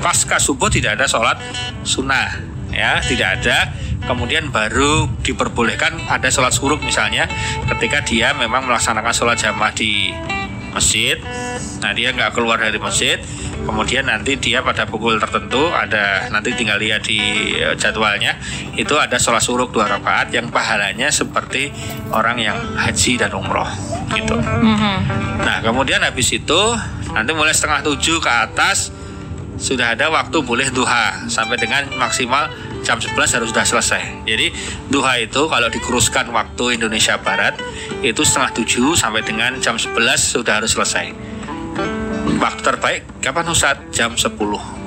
[0.00, 1.36] Pasca subuh tidak ada sholat
[1.84, 2.40] sunnah
[2.72, 3.72] ya tidak ada.
[4.00, 7.28] Kemudian baru diperbolehkan ada sholat suruk misalnya
[7.68, 10.10] ketika dia memang melaksanakan sholat jamaah di
[10.72, 11.20] masjid.
[11.84, 13.20] Nah dia nggak keluar dari masjid
[13.64, 17.20] kemudian nanti dia pada pukul tertentu ada nanti tinggal lihat di
[17.56, 18.36] eh, jadwalnya
[18.76, 21.72] itu ada sholat suruk dua rakaat yang pahalanya seperti
[22.12, 23.68] orang yang haji dan umroh
[24.14, 24.36] gitu
[25.40, 26.60] nah kemudian habis itu
[27.12, 28.94] nanti mulai setengah tujuh ke atas
[29.60, 32.48] sudah ada waktu boleh duha sampai dengan maksimal
[32.80, 34.02] jam 11 harus sudah selesai.
[34.24, 34.56] Jadi
[34.88, 37.60] duha itu kalau dikuruskan waktu Indonesia Barat
[38.00, 41.29] itu setengah tujuh sampai dengan jam 11 sudah harus selesai.
[42.40, 43.76] Waktu terbaik kapan Ustaz?
[43.92, 44.32] Jam 10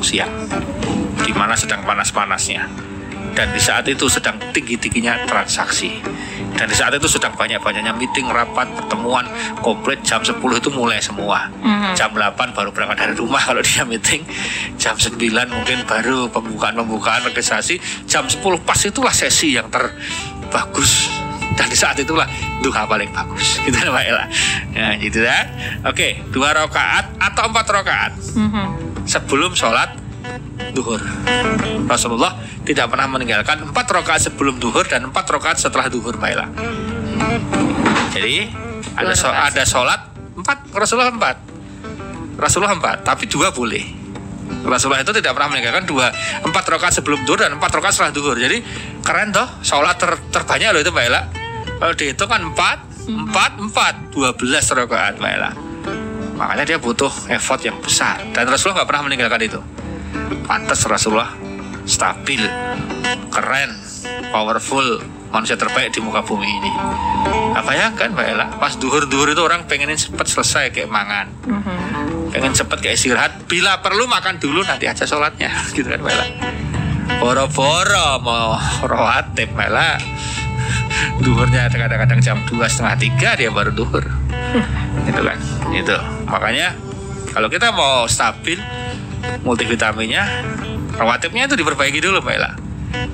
[0.02, 0.34] siang.
[1.22, 2.66] Di mana sedang panas-panasnya.
[3.38, 6.02] Dan di saat itu sedang tinggi-tingginya transaksi.
[6.58, 9.30] Dan di saat itu sedang banyak-banyaknya meeting, rapat, pertemuan,
[9.62, 11.50] komplit jam 10 itu mulai semua.
[11.94, 14.26] Jam 8 baru berangkat dari rumah kalau dia meeting.
[14.82, 15.14] Jam 9
[15.54, 17.78] mungkin baru pembukaan-pembukaan registrasi.
[18.10, 21.23] Jam 10 pas itulah sesi yang terbagus.
[21.54, 22.26] Dan di saat itulah
[22.64, 23.58] duha paling bagus.
[23.66, 24.26] Gitu ya Mbak Ella.
[24.74, 25.40] Ya gitu ya.
[25.86, 28.12] Oke, dua rakaat atau empat rakaat
[29.06, 29.94] sebelum sholat
[30.74, 31.00] duhur.
[31.86, 36.48] Rasulullah tidak pernah meninggalkan empat rakaat sebelum duhur dan empat rakaat setelah duhur, Mbak Ella.
[38.14, 38.50] Jadi
[38.94, 40.02] ada so- ada sholat
[40.34, 41.38] empat Rasulullah empat
[42.38, 44.03] Rasulullah empat tapi dua boleh
[44.62, 46.14] Rasulullah itu tidak pernah meninggalkan dua
[46.46, 48.38] empat rakaat sebelum duhur dan empat rakaat setelah duhur.
[48.38, 48.62] Jadi
[49.02, 51.22] keren toh sholat ter- terbanyak loh itu Mbak Ella
[51.82, 52.78] kalau dihitung kan empat
[53.10, 55.52] empat empat dua belas rakaat Mbak Ella
[56.34, 58.20] makanya dia butuh effort yang besar.
[58.34, 59.60] Dan Rasulullah nggak pernah meninggalkan itu.
[60.50, 61.30] Pantas Rasulullah
[61.86, 62.42] stabil
[63.30, 63.72] keren
[64.34, 65.02] powerful
[65.34, 66.72] manusia terbaik di muka bumi ini.
[67.58, 71.34] Apa ya kan Mbak Ella pas duhur-duhur itu orang pengenin cepet selesai kayak mangan.
[72.30, 73.32] Pengen cepet kayak istirahat.
[73.50, 75.50] Bila perlu makan dulu nanti aja sholatnya.
[75.76, 76.28] Gitu kan Mbak Ella?
[77.18, 79.98] Boro-boro mau rawatib malah
[81.20, 84.06] duhurnya kadang-kadang jam dua setengah tiga dia baru duhur.
[85.10, 85.38] Itu kan?
[85.74, 85.98] Itu
[86.30, 86.78] makanya
[87.34, 88.62] kalau kita mau stabil
[89.42, 90.24] multivitaminnya
[90.94, 92.52] rawatibnya itu diperbaiki dulu Mbak Ella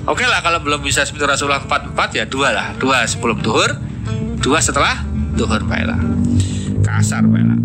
[0.06, 3.76] oke lah kalau belum bisa seperti Rasulullah 44 ya dua lah dua sebelum duhur
[4.40, 5.00] dua setelah
[5.36, 5.98] duhur Mbak Ella
[6.80, 7.56] ke asar Mbak Ella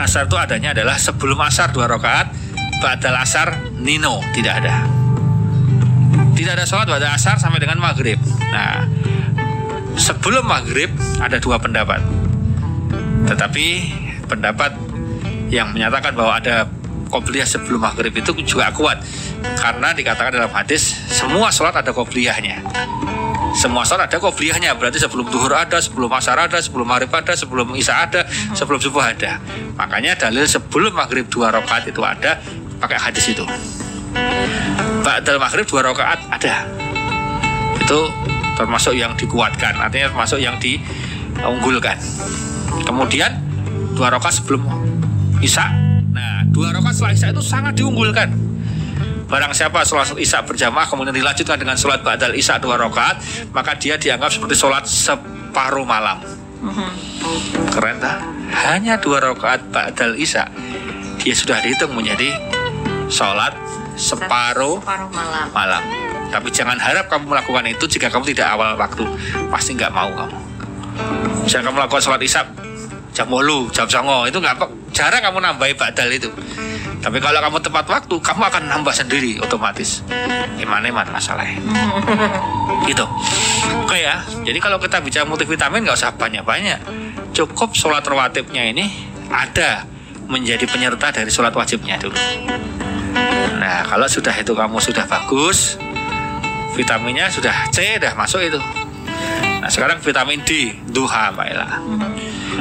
[0.00, 2.32] asar itu adanya adalah sebelum asar dua rakaat
[2.80, 5.00] badal asar nino tidak ada
[6.40, 8.16] tidak ada sholat pada asar sampai dengan maghrib.
[8.48, 8.88] Nah,
[10.00, 10.88] sebelum maghrib
[11.20, 12.00] ada dua pendapat.
[13.28, 13.66] Tetapi
[14.24, 14.72] pendapat
[15.52, 16.64] yang menyatakan bahwa ada
[17.10, 19.02] qobliyah sebelum maghrib itu juga kuat
[19.58, 22.62] karena dikatakan dalam hadis semua sholat ada qobliyahnya
[23.58, 27.74] semua sholat ada qobliyahnya berarti sebelum duhur ada sebelum asar ada sebelum maghrib ada sebelum
[27.74, 29.42] isya ada sebelum subuh ada
[29.74, 32.38] makanya dalil sebelum maghrib dua rakaat itu ada
[32.78, 33.44] pakai hadis itu
[35.00, 36.66] Ba'dal maghrib dua rakaat ada.
[37.80, 38.10] Itu
[38.58, 41.96] termasuk yang dikuatkan, artinya termasuk yang diunggulkan.
[42.84, 43.40] Kemudian
[43.96, 44.66] dua rakaat sebelum
[45.40, 45.89] isya.
[46.10, 48.28] Nah, dua rakaat setelah isya itu sangat diunggulkan.
[49.30, 53.22] Barang siapa sholat isya berjamaah kemudian dilanjutkan dengan sholat ba'dal isya dua rakaat,
[53.54, 56.18] maka dia dianggap seperti sholat separuh malam.
[57.70, 58.18] Keren tak?
[58.50, 60.50] Hanya dua rakaat ba'dal isya,
[61.22, 62.34] dia sudah dihitung menjadi
[63.06, 63.54] sholat
[63.94, 65.46] separuh, separuh malam.
[65.54, 65.82] malam.
[66.30, 69.06] Tapi jangan harap kamu melakukan itu jika kamu tidak awal waktu.
[69.46, 70.38] Pasti nggak mau kamu.
[71.46, 72.42] Jika kamu melakukan sholat isya
[73.10, 74.56] jam bolu, jam songo itu nggak
[74.94, 76.30] jarang kamu nambahi badal itu.
[77.00, 80.04] Tapi kalau kamu tepat waktu, kamu akan nambah sendiri otomatis.
[80.60, 81.56] Gimana iman masalahnya?
[82.90, 83.08] gitu.
[83.80, 84.20] Oke ya.
[84.44, 86.76] Jadi kalau kita bicara multivitamin nggak usah banyak-banyak.
[87.32, 88.84] Cukup sholat rawatibnya ini
[89.32, 89.88] ada
[90.28, 92.14] menjadi penyerta dari sholat wajibnya dulu.
[93.60, 95.80] Nah, kalau sudah itu kamu sudah bagus,
[96.76, 98.60] vitaminnya sudah C, dah masuk itu.
[99.60, 101.68] Nah, sekarang vitamin D, duha, Mbak Ella.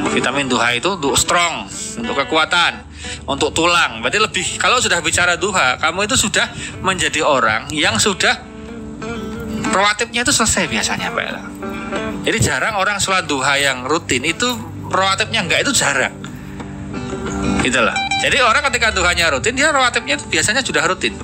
[0.10, 1.69] Vitamin duha itu untuk strong,
[2.02, 2.82] untuk kekuatan,
[3.30, 4.02] untuk tulang.
[4.02, 6.50] Berarti lebih, kalau sudah bicara duha, kamu itu sudah
[6.82, 8.41] menjadi orang yang sudah
[9.69, 11.43] rawatibnya itu selesai biasanya, Mbak Ella.
[12.26, 14.50] Jadi jarang orang sholat duha yang rutin itu
[14.89, 16.30] rawatibnya enggak itu jarang
[17.67, 17.98] loh.
[18.19, 21.15] Jadi orang ketika duhanya rutin, dia rawatibnya itu biasanya sudah rutin.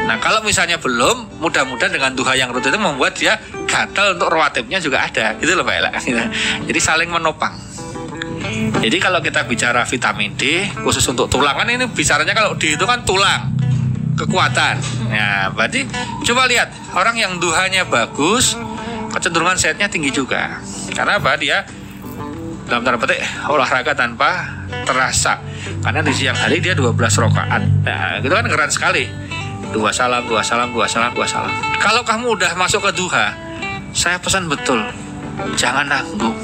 [0.00, 3.36] Nah kalau misalnya belum, mudah-mudahan dengan duha yang rutin itu membuat dia
[3.68, 5.90] gatal untuk rawatibnya juga ada, gitu loh Mbak Ella.
[6.68, 7.58] Jadi saling menopang.
[8.80, 12.84] Jadi kalau kita bicara vitamin D khusus untuk tulang kan ini bicaranya kalau D itu
[12.84, 13.54] kan tulang
[14.16, 14.78] kekuatan.
[15.10, 15.86] Nah berarti
[16.26, 18.56] coba lihat orang yang duhanya bagus
[19.10, 20.60] kecenderungan sehatnya tinggi juga.
[20.92, 21.36] Karena apa?
[21.40, 21.64] Dia
[22.70, 25.42] dalam tanda petik olahraga tanpa terasa.
[25.80, 27.62] Karena di siang hari dia 12 rakaat.
[27.86, 29.04] Nah itu kan keren sekali.
[29.70, 31.52] Dua salam dua salam dua salam dua salam.
[31.78, 33.50] Kalau kamu udah masuk ke duha
[33.90, 34.78] saya pesan betul
[35.58, 36.36] jangan nanggung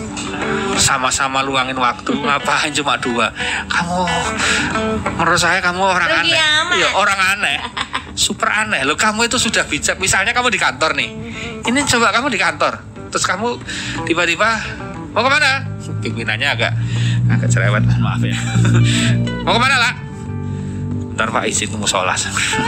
[0.77, 2.13] sama-sama luangin waktu.
[2.13, 3.33] Ngapain cuma dua?
[3.71, 3.99] Kamu
[5.19, 6.41] menurut saya kamu orang Rugi aneh.
[6.41, 6.77] amat.
[6.77, 7.59] Iya, orang aneh.
[8.17, 8.81] Super aneh.
[8.85, 9.97] Lo kamu itu sudah bijak.
[10.01, 11.11] Misalnya kamu di kantor nih.
[11.67, 12.79] Ini coba kamu di kantor.
[13.13, 13.57] Terus kamu
[14.05, 14.61] tiba-tiba
[15.17, 15.65] mau ke mana?
[16.03, 16.73] Pimpinannya agak
[17.27, 18.37] agak cerewet maaf ya.
[19.47, 19.93] Mau ke mana lah
[21.17, 22.13] ntar pak izin ke musola.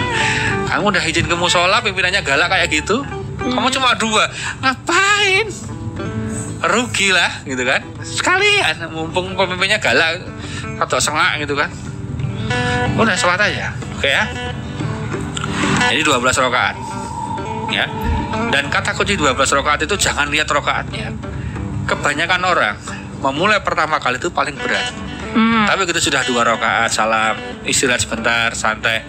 [0.73, 3.05] Kamu udah izin ke musola pimpinannya galak kayak gitu?
[3.38, 4.25] Kamu cuma dua?
[4.64, 5.47] Ngapain
[6.62, 7.83] rugi lah gitu kan.
[8.03, 10.23] Sekalian mumpung pemimpinnya galak
[10.79, 11.71] atau sengak gitu kan.
[12.99, 13.75] Udah sholat aja.
[13.94, 14.25] Oke ya.
[15.88, 16.77] Jadi 12 rakaat
[17.71, 17.87] ya.
[18.53, 21.14] Dan kata kunci 12 rakaat itu jangan lihat rakaatnya.
[21.88, 22.77] Kebanyakan orang
[23.23, 25.09] memulai pertama kali itu paling berat.
[25.29, 25.68] Hmm.
[25.68, 27.37] tapi kita sudah dua rakaat salam
[27.68, 29.05] istirahat sebentar santai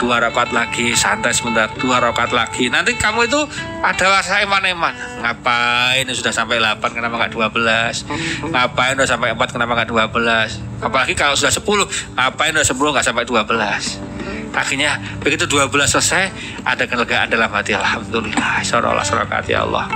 [0.00, 2.68] dua rakaat lagi santai sebentar dua rakaat lagi.
[2.72, 3.40] Nanti kamu itu
[3.82, 4.94] ada rasa eman-eman.
[5.20, 6.06] Ngapain?
[6.12, 11.34] Sudah sampai 8 kenapa nggak 12 ngapain udah sampai 4 kenapa nggak 12 apalagi kalau
[11.34, 16.24] sudah 10 ngapain udah 10 nggak sampai 12 akhirnya begitu 12 selesai
[16.62, 17.72] ada kelegaan dalam hati.
[17.72, 18.60] Alhamdulillah.
[18.62, 19.88] Seolah-olah serakaat ya Allah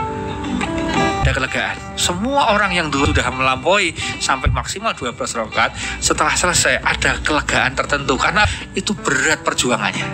[1.26, 1.74] ada kelegaan.
[1.98, 3.90] Semua orang yang dulu sudah melampaui
[4.22, 8.46] sampai maksimal 12 rakaat, setelah selesai ada kelegaan tertentu karena
[8.78, 10.06] itu berat perjuangannya.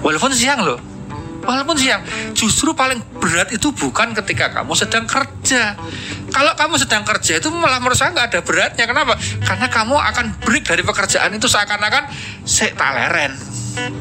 [0.00, 0.80] Walaupun siang loh.
[1.38, 2.04] Walaupun siang,
[2.36, 5.76] justru paling berat itu bukan ketika kamu sedang kerja.
[6.28, 8.84] Kalau kamu sedang kerja itu malah menurut saya nggak ada beratnya.
[8.84, 9.16] Kenapa?
[9.44, 12.04] Karena kamu akan break dari pekerjaan itu seakan-akan
[12.76, 13.32] taleren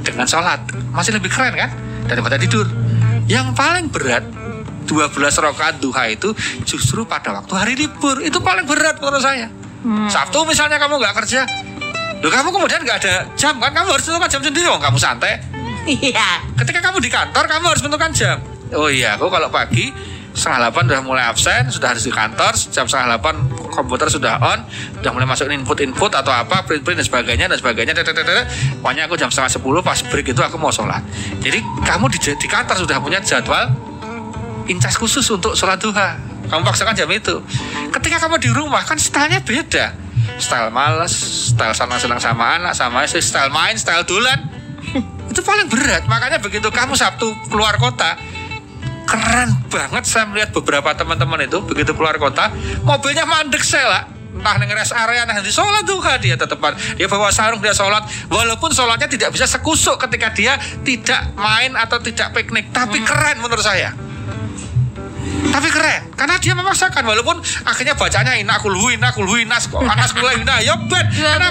[0.04, 0.60] dengan sholat.
[0.92, 1.72] Masih lebih keren kan
[2.08, 2.68] daripada tidur.
[3.32, 4.28] Yang paling berat
[4.88, 6.32] 12 rakaat duha itu
[6.64, 9.52] justru pada waktu hari libur itu paling berat menurut saya.
[9.88, 11.48] Sabtu misalnya kamu nggak kerja,
[12.18, 13.70] Loh kamu kemudian nggak ada jam kan?
[13.70, 15.38] Kamu harus tentukan jam sendiri, oh, kamu santai.
[15.86, 16.44] Iya.
[16.58, 18.38] Ketika kamu di kantor, kamu harus menentukan jam.
[18.74, 19.94] Oh iya, aku kalau pagi
[20.36, 23.36] setengah delapan sudah mulai absen, sudah harus di kantor, jam setengah delapan
[23.72, 24.60] komputer sudah on,
[25.00, 27.94] sudah mulai masuk input-input atau apa, print-print dan sebagainya dan sebagainya.
[27.96, 28.50] Tetetetet.
[28.82, 31.06] Pokoknya aku jam setengah sepuluh pas break itu aku mau sholat.
[31.40, 33.72] Jadi kamu di, di kantor sudah punya jadwal
[34.68, 36.20] incas khusus untuk sholat duha.
[36.48, 37.44] Kamu paksakan jam itu.
[37.92, 39.96] Ketika kamu di rumah kan stylenya beda.
[40.40, 41.12] Style males,
[41.52, 44.48] style senang-senang sama anak, sama istri, style main, style dulan.
[45.32, 46.08] itu paling berat.
[46.08, 48.16] Makanya begitu kamu Sabtu keluar kota,
[49.08, 52.52] keren banget saya melihat beberapa teman-teman itu begitu keluar kota,
[52.84, 57.34] mobilnya mandek saya entah neng rest area nah di sholat duha dia tetepan dia bawa
[57.34, 60.54] sarung dia sholat walaupun sholatnya tidak bisa sekusuk ketika dia
[60.86, 63.98] tidak main atau tidak piknik tapi keren menurut saya
[65.58, 70.14] tapi keren karena dia memaksakan walaupun akhirnya bacanya inakul hu inakul hu inas kok anas
[70.14, 71.50] mulai ina ya bet kenapa?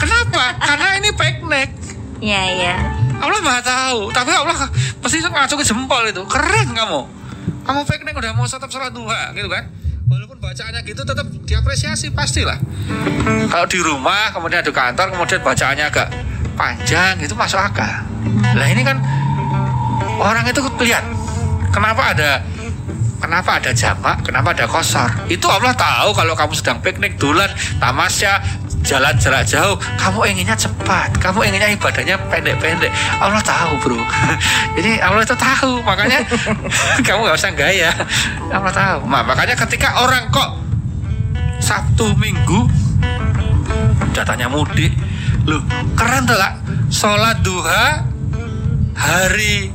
[0.00, 0.44] kenapa?
[0.56, 1.68] Karena ini piknik
[2.22, 2.74] Iya, iya.
[3.18, 4.54] Allah maha tahu tapi Allah
[5.02, 6.22] pasti ngacungin jempol itu.
[6.30, 7.00] Keren kamu.
[7.66, 9.66] Kamu piknik udah mau tetap sholat duha gitu kan?
[10.06, 12.62] Walaupun bacaannya gitu tetap diapresiasi pastilah.
[13.50, 16.08] Kalau di rumah kemudian di kantor kemudian bacaannya agak
[16.54, 17.90] panjang itu masuk akal.
[18.54, 19.02] Lah ini kan
[20.22, 21.02] orang itu lihat
[21.74, 22.38] kenapa ada
[23.22, 24.26] Kenapa ada jamak?
[24.26, 25.06] Kenapa ada kosor?
[25.30, 27.46] Itu Allah tahu kalau kamu sedang piknik, dulan,
[27.78, 28.42] tamasya,
[28.82, 32.90] jalan jarak jauh, kamu inginnya cepat, kamu inginnya ibadahnya pendek-pendek.
[33.22, 34.02] Allah tahu, bro.
[34.76, 36.26] Jadi Allah itu tahu, makanya
[37.06, 37.94] kamu nggak usah gaya.
[38.50, 39.06] Allah tahu.
[39.06, 40.58] Nah, makanya ketika orang kok
[41.62, 42.66] Sabtu Minggu
[44.10, 44.90] datanya mudik,
[45.46, 45.62] loh
[45.94, 46.58] keren tuh lah.
[46.92, 48.04] Sholat duha
[48.92, 49.72] hari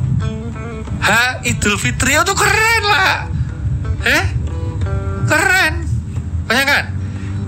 [1.02, 3.37] Ha Idul Fitri itu keren lah.
[4.06, 4.26] Eh?
[5.26, 5.74] Keren.
[6.46, 6.86] Bayangkan.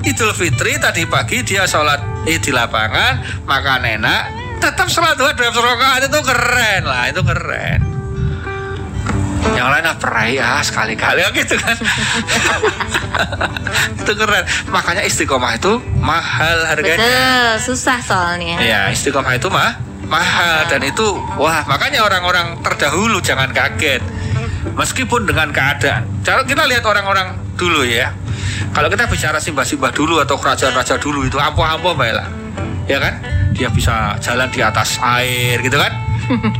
[0.07, 4.21] Idul Fitri tadi pagi dia sholat eh, di lapangan, makan enak,
[4.63, 7.79] tetap sholat dua dalam rakaat itu keren lah, itu keren.
[9.59, 11.75] Yang lain ah perai ah sekali-kali gitu kan.
[14.03, 14.43] itu keren.
[14.71, 16.95] Makanya istiqomah itu mahal harganya.
[16.95, 18.55] Betul, susah soalnya.
[18.63, 21.05] Ya istiqomah itu mah mahal dan itu
[21.37, 24.01] wah makanya orang-orang terdahulu jangan kaget
[24.75, 26.05] meskipun dengan keadaan.
[26.23, 28.11] Kalau kita lihat orang-orang dulu ya,
[28.71, 32.25] kalau kita bicara simbah-simbah dulu atau kerajaan-raja dulu itu ampuh-ampuh mbak Ella,
[32.85, 33.13] ya kan?
[33.55, 35.91] Dia bisa jalan di atas air gitu kan?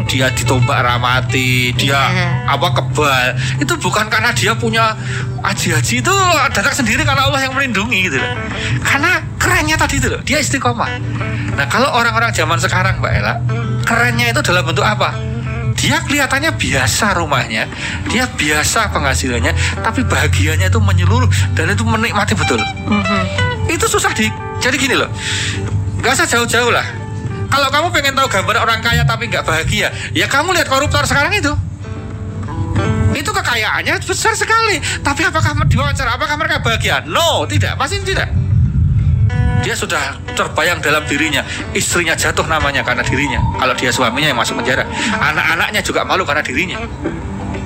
[0.10, 2.50] Dia ditombak ramati, dia Iya.
[2.50, 3.38] apa kebal.
[3.62, 4.98] Itu bukan karena dia punya
[5.46, 6.14] haji-haji itu
[6.50, 8.34] datang sendiri karena Allah yang melindungi gitu loh.
[8.82, 10.90] Karena kerennya tadi itu loh, dia istiqomah.
[11.54, 13.34] Nah kalau orang-orang zaman sekarang mbak Ella,
[13.86, 15.14] kerennya itu dalam bentuk apa?
[15.80, 17.64] Dia kelihatannya biasa rumahnya,
[18.12, 22.60] dia biasa penghasilannya, tapi bahagianya itu menyeluruh dan itu menikmati betul.
[23.72, 24.28] Itu susah di.
[24.60, 25.08] Jadi gini loh,
[26.04, 26.84] nggak usah jauh-jauh lah.
[27.48, 31.32] Kalau kamu pengen tahu gambar orang kaya tapi nggak bahagia, ya kamu lihat koruptor sekarang
[31.32, 31.56] itu.
[33.16, 34.84] Itu kekayaannya besar sekali.
[35.00, 37.08] Tapi apakah diwawancara apakah mereka bahagia?
[37.08, 38.49] No, tidak, pasti tidak
[39.70, 41.46] dia sudah terbayang dalam dirinya.
[41.78, 43.38] Istrinya jatuh namanya karena dirinya.
[43.62, 44.82] Kalau dia suaminya yang masuk penjara.
[45.14, 46.82] Anak-anaknya juga malu karena dirinya.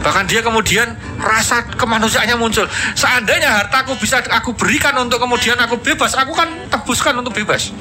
[0.04, 2.68] Bahkan dia kemudian rasa kemanusiaannya muncul.
[2.92, 7.72] Seandainya hartaku bisa aku berikan untuk kemudian aku bebas aku kan tebuskan untuk bebas.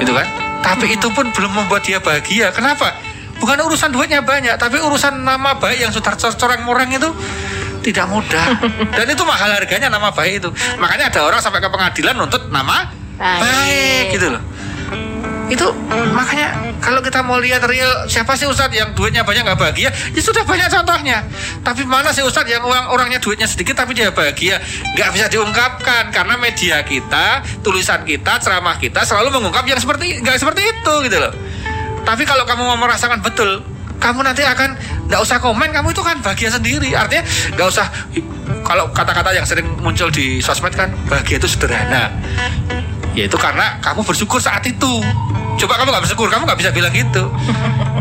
[0.00, 0.24] Itu kan?
[0.64, 2.48] Tapi itu pun belum membuat dia bahagia.
[2.56, 2.96] Kenapa?
[3.36, 7.12] Bukan urusan duitnya banyak tapi urusan nama baik yang sudah corang-morang itu
[7.84, 8.56] tidak mudah.
[8.96, 10.48] Dan itu mahal harganya nama baik itu.
[10.80, 14.18] Makanya ada orang sampai ke pengadilan nuntut nama Baik.
[14.18, 14.42] gitu loh.
[15.52, 15.68] Itu
[16.16, 19.92] makanya kalau kita mau lihat real siapa sih Ustadz yang duitnya banyak nggak bahagia?
[19.92, 21.28] Ya sudah banyak contohnya.
[21.60, 24.64] Tapi mana sih Ustadz yang uang orangnya duitnya sedikit tapi dia bahagia?
[24.96, 30.40] Nggak bisa diungkapkan karena media kita tulisan kita ceramah kita selalu mengungkap yang seperti nggak
[30.40, 31.32] seperti itu gitu loh.
[32.02, 33.62] Tapi kalau kamu mau merasakan betul
[34.02, 34.74] kamu nanti akan
[35.06, 36.96] nggak usah komen kamu itu kan bahagia sendiri.
[36.96, 37.86] Artinya nggak usah
[38.64, 42.08] kalau kata-kata yang sering muncul di sosmed kan bahagia itu sederhana
[43.12, 44.92] ya itu karena kamu bersyukur saat itu.
[45.60, 47.28] Coba kamu nggak bersyukur kamu nggak bisa bilang gitu.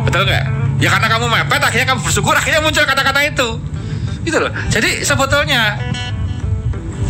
[0.08, 0.46] Betul nggak?
[0.82, 3.50] Ya karena kamu mepet akhirnya kamu bersyukur akhirnya muncul kata-kata itu.
[4.26, 4.52] Gitu loh.
[4.72, 5.78] Jadi sebetulnya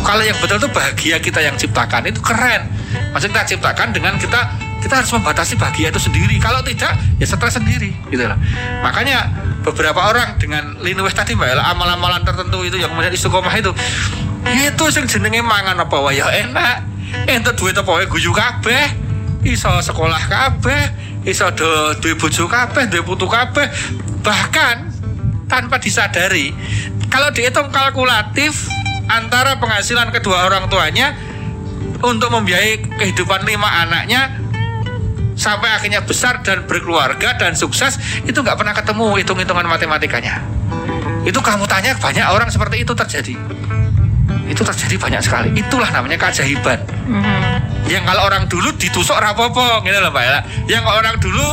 [0.02, 2.68] kalau yang betul tuh bahagia kita yang ciptakan itu keren.
[3.14, 4.40] Maksudnya kita ciptakan dengan kita
[4.82, 6.36] kita harus membatasi bahagia itu sendiri.
[6.42, 7.94] Kalau tidak ya stres sendiri.
[8.10, 8.36] Gitu loh.
[8.82, 9.30] Makanya
[9.62, 13.70] beberapa orang dengan linuwes tadi mbak Ella, amalan-amalan tertentu itu yang kemudian istiqomah itu
[14.42, 15.96] itu sing jenenge mangan apa?
[16.02, 16.91] Wae ya enak
[17.28, 18.86] entuk duit apa wae guyu kabeh
[19.42, 20.82] iso sekolah kabeh
[21.26, 23.66] iso do duwe bojo kabeh duwe putu kabeh
[24.22, 24.90] bahkan
[25.46, 26.54] tanpa disadari
[27.12, 28.70] kalau dihitung kalkulatif
[29.10, 31.12] antara penghasilan kedua orang tuanya
[32.02, 34.42] untuk membiayai kehidupan lima anaknya
[35.38, 40.38] sampai akhirnya besar dan berkeluarga dan sukses itu nggak pernah ketemu hitung-hitungan matematikanya.
[41.22, 43.34] Itu kamu tanya banyak orang seperti itu terjadi.
[44.52, 45.48] Itu terjadi banyak sekali.
[45.56, 46.84] Itulah namanya keajaiban.
[47.08, 47.88] Mhm.
[47.88, 50.40] Yang kalau orang dulu ditusuk rapopo gitu loh Mbak Ella.
[50.68, 51.48] Yang orang dulu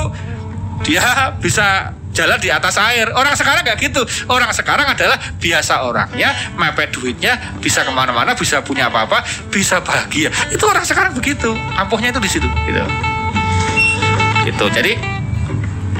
[0.83, 3.07] dia bisa jalan di atas air.
[3.15, 4.03] Orang sekarang nggak gitu.
[4.27, 10.27] Orang sekarang adalah biasa orangnya, mepet duitnya, bisa ke mana-mana, bisa punya apa-apa, bisa bahagia.
[10.51, 11.55] Itu orang sekarang begitu.
[11.79, 12.47] Ampuhnya itu di situ.
[12.67, 12.83] Gitu.
[14.43, 14.65] Gitu.
[14.75, 14.93] Jadi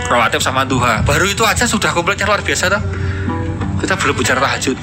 [0.10, 1.06] rawatib sama duha.
[1.06, 2.82] Baru itu aja sudah komplitnya luar biasa tuh.
[3.80, 4.78] Kita belum bicara tahajud,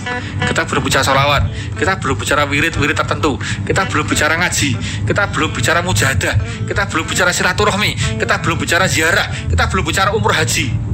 [0.48, 1.42] kita belum bicara sholawat,
[1.76, 3.36] kita belum bicara wirid-wirid tertentu,
[3.68, 4.70] kita belum bicara ngaji,
[5.04, 6.34] kita belum bicara mujahadah,
[6.64, 10.85] kita belum bicara silaturahmi, kita belum bicara ziarah, kita belum bicara umur haji.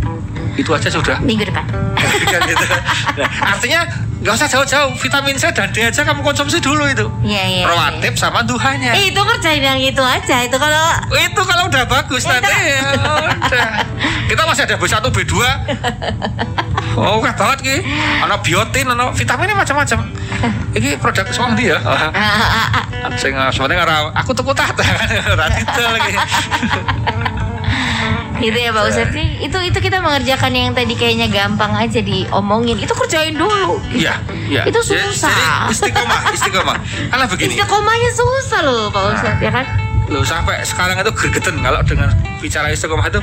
[0.57, 1.16] Itu aja sudah.
[1.24, 1.64] Minggu depan.
[2.28, 2.64] Kan gitu.
[3.18, 3.80] Nah, artinya
[4.22, 7.07] nggak usah jauh-jauh, vitamin C dan D aja kamu konsumsi dulu itu.
[7.26, 7.64] Iya, iya.
[7.66, 8.94] Rawatib sama duhanya.
[8.94, 10.46] Eh, itu kerjain yang itu aja.
[10.46, 13.68] Itu kalau itu kalau udah bagus nanti ya udah.
[14.30, 15.34] Kita masih ada B1, B2.
[16.96, 17.76] Oh, banget ki.
[18.20, 19.98] Ana biotin, ana vitaminnya macam-macam.
[20.72, 21.76] Ini produk semua dia.
[23.20, 26.14] Sing sebenarnya aku tuku tata kan didol lagi.
[28.43, 29.26] gitu ya Pak Ustadz sih.
[29.47, 32.76] Itu itu kita mengerjakan yang tadi kayaknya gampang aja diomongin.
[32.82, 33.78] Itu kerjain dulu.
[33.95, 34.18] Iya,
[34.51, 34.62] iya.
[34.66, 35.70] Itu susah.
[35.70, 36.76] Jadi istiqomah, istiqomah.
[37.09, 37.55] Karena begini.
[37.55, 39.66] Istiqomahnya susah loh Pak Ustadz ya kan?
[40.11, 42.11] Loh sampai sekarang itu gergeten kalau dengan
[42.43, 43.20] bicara istiqomah itu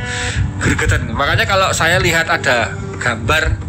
[0.63, 1.11] gergeten.
[1.11, 3.59] Makanya kalau saya lihat ada gambar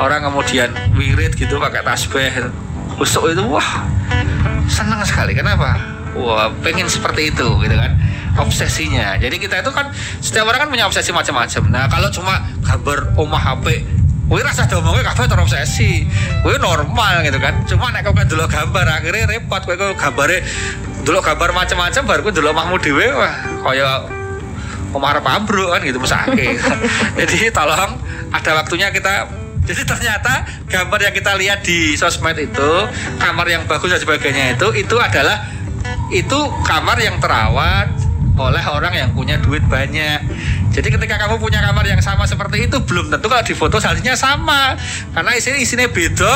[0.00, 2.48] orang kemudian wirid gitu pakai tasbih
[2.96, 3.84] usuk itu wah
[4.70, 5.34] senang sekali.
[5.34, 5.76] Kenapa?
[6.16, 7.99] Wah pengen seperti itu gitu kan
[8.38, 9.18] obsesinya.
[9.18, 9.90] Jadi kita itu kan
[10.22, 11.62] setiap orang kan punya obsesi macam-macam.
[11.70, 13.66] Nah kalau cuma gambar omah HP
[14.30, 16.06] Wih rasa domongnya kabeh terobsesi.
[16.46, 17.66] Wih normal gitu kan.
[17.66, 19.58] Cuma nek kau kan dulu gambar akhirnya repot.
[19.66, 20.46] Kok gambare
[21.02, 23.34] dulu gambar macam-macam baru kowe dulu omahmu dhewe wah
[23.66, 24.06] kaya
[24.94, 26.54] omah arep ambruk kan gitu mesake.
[27.18, 27.98] Jadi tolong
[28.30, 29.26] ada waktunya kita
[29.60, 32.70] jadi ternyata gambar yang kita lihat di sosmed itu
[33.22, 35.46] kamar yang bagus dan sebagainya itu itu adalah
[36.10, 37.92] itu kamar yang terawat
[38.40, 40.24] oleh orang yang punya duit banyak.
[40.72, 44.16] Jadi ketika kamu punya kamar yang sama seperti itu belum tentu kalau di foto saljunya
[44.16, 44.78] sama
[45.12, 46.34] karena isinya isinya beda,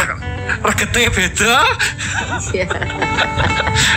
[0.72, 1.56] regete beda.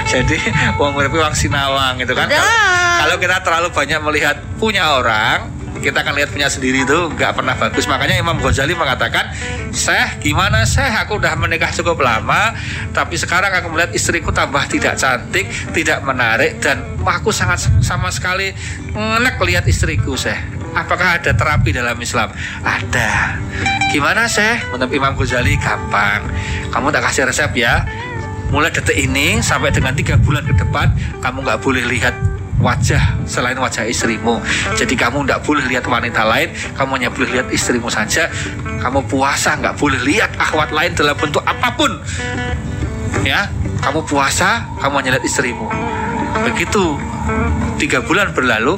[0.10, 0.38] Jadi
[0.76, 2.28] uang urip uang sinawang gitu kan.
[3.00, 7.56] Kalau kita terlalu banyak melihat punya orang, kita akan lihat punya sendiri itu nggak pernah
[7.56, 7.88] bagus.
[7.88, 9.32] Makanya Imam Ghazali mengatakan,
[9.72, 12.54] Syekh gimana Syekh aku udah menikah cukup lama,
[12.92, 18.52] tapi sekarang aku melihat istriku tambah tidak cantik, tidak menarik dan aku sangat sama sekali
[18.94, 20.40] ngenek lihat istriku Syekh.
[20.78, 22.30] Apakah ada terapi dalam Islam?
[22.62, 23.42] Ada.
[23.90, 24.70] Gimana Syekh?
[24.70, 26.30] Menurut Imam Ghazali gampang.
[26.70, 27.88] Kamu tak kasih resep ya
[28.50, 30.90] mulai detik ini sampai dengan tiga bulan ke depan
[31.22, 32.18] kamu nggak boleh lihat
[32.60, 34.40] wajah selain wajah istrimu.
[34.76, 38.28] Jadi kamu nggak boleh lihat wanita lain kamu hanya boleh lihat istrimu saja.
[38.80, 41.92] Kamu puasa nggak boleh lihat akhwat lain dalam bentuk apa pun.
[43.24, 43.50] Ya
[43.82, 45.68] kamu puasa kamu hanya lihat istrimu.
[46.46, 47.00] Begitu
[47.80, 48.78] tiga bulan berlalu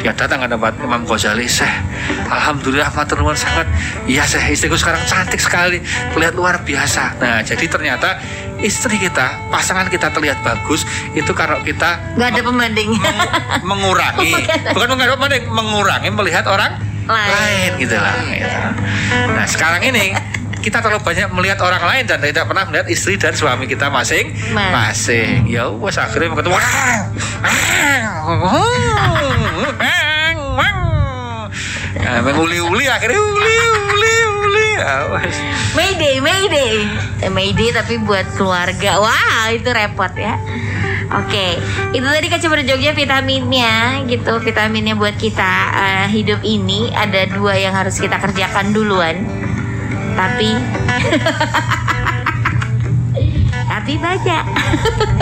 [0.00, 1.90] dia datang ke tempat Imam Ghazali Syekh
[2.30, 3.66] Alhamdulillah matur nuwun sangat.
[4.06, 5.82] Iya Syekh istriku sekarang cantik sekali
[6.14, 7.18] terlihat luar biasa.
[7.18, 8.22] Nah jadi ternyata
[8.60, 12.90] istri kita pasangan kita terlihat bagus itu karena kita Gak ada pembanding.
[12.92, 13.32] meng-
[13.62, 14.32] mengurangi
[14.70, 17.30] bukan mengurangi mengurangi melihat orang Lain.
[17.32, 18.58] lain gitu lah gitu.
[19.34, 20.14] nah sekarang ini
[20.60, 24.36] kita terlalu banyak melihat orang lain dan tidak pernah melihat istri dan suami kita masing
[24.52, 26.54] masing ya wes akhirnya ketemu
[32.00, 33.58] Nah, menguli-uli akhirnya uli
[33.90, 34.16] uli
[35.14, 35.36] wes
[35.78, 36.74] Mayday, Mayday.
[37.22, 38.98] Eh, Mayday tapi buat keluarga.
[38.98, 40.34] Wah, itu repot ya.
[41.10, 41.58] Oke,
[41.90, 47.74] itu tadi kacamata Jogja vitaminnya gitu, vitaminnya buat kita eh, hidup ini ada dua yang
[47.74, 49.26] harus kita kerjakan duluan.
[50.14, 50.54] Tapi
[53.90, 54.44] tapi banyak.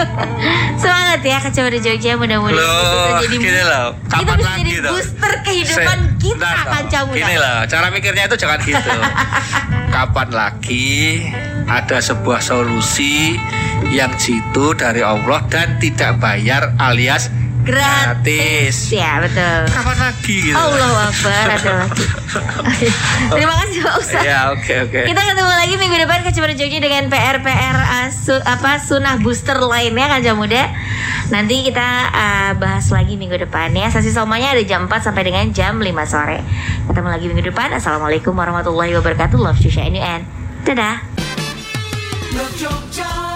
[0.82, 5.32] Semangat ya kacamata Jogja mudah-mudahan Loh, bisa jadi gini loh, kapan bisa lagi jadi booster
[5.40, 7.16] kehidupan Se- kita kaca muda.
[7.16, 8.92] Gini loh, cara mikirnya itu jangan gitu.
[9.96, 10.88] Kapan lagi
[11.64, 13.40] ada sebuah solusi
[13.88, 17.32] yang jitu dari Allah dan tidak bayar alias
[17.64, 18.90] gratis.
[18.92, 19.68] Ya betul.
[19.70, 20.56] Kapan lagi gitu?
[20.56, 22.04] Allah Akbar ada lagi.
[23.34, 24.22] Terima kasih Pak Ustaz.
[24.24, 25.00] Ya, oke oke.
[25.08, 30.06] Kita ketemu lagi minggu depan Kacamata Jogja dengan PR-PR uh, su- apa sunah booster lainnya
[30.08, 30.64] Kaca Muda.
[31.28, 33.92] Nanti kita uh, bahas lagi minggu depan ya.
[33.92, 36.40] Sesi somanya ada jam 4 sampai dengan jam 5 sore.
[36.88, 37.74] Ketemu lagi minggu depan.
[37.76, 39.36] Assalamualaikum warahmatullahi wabarakatuh.
[39.36, 40.24] Love you, and
[40.64, 41.04] dadah.
[42.32, 43.27] Love Jogja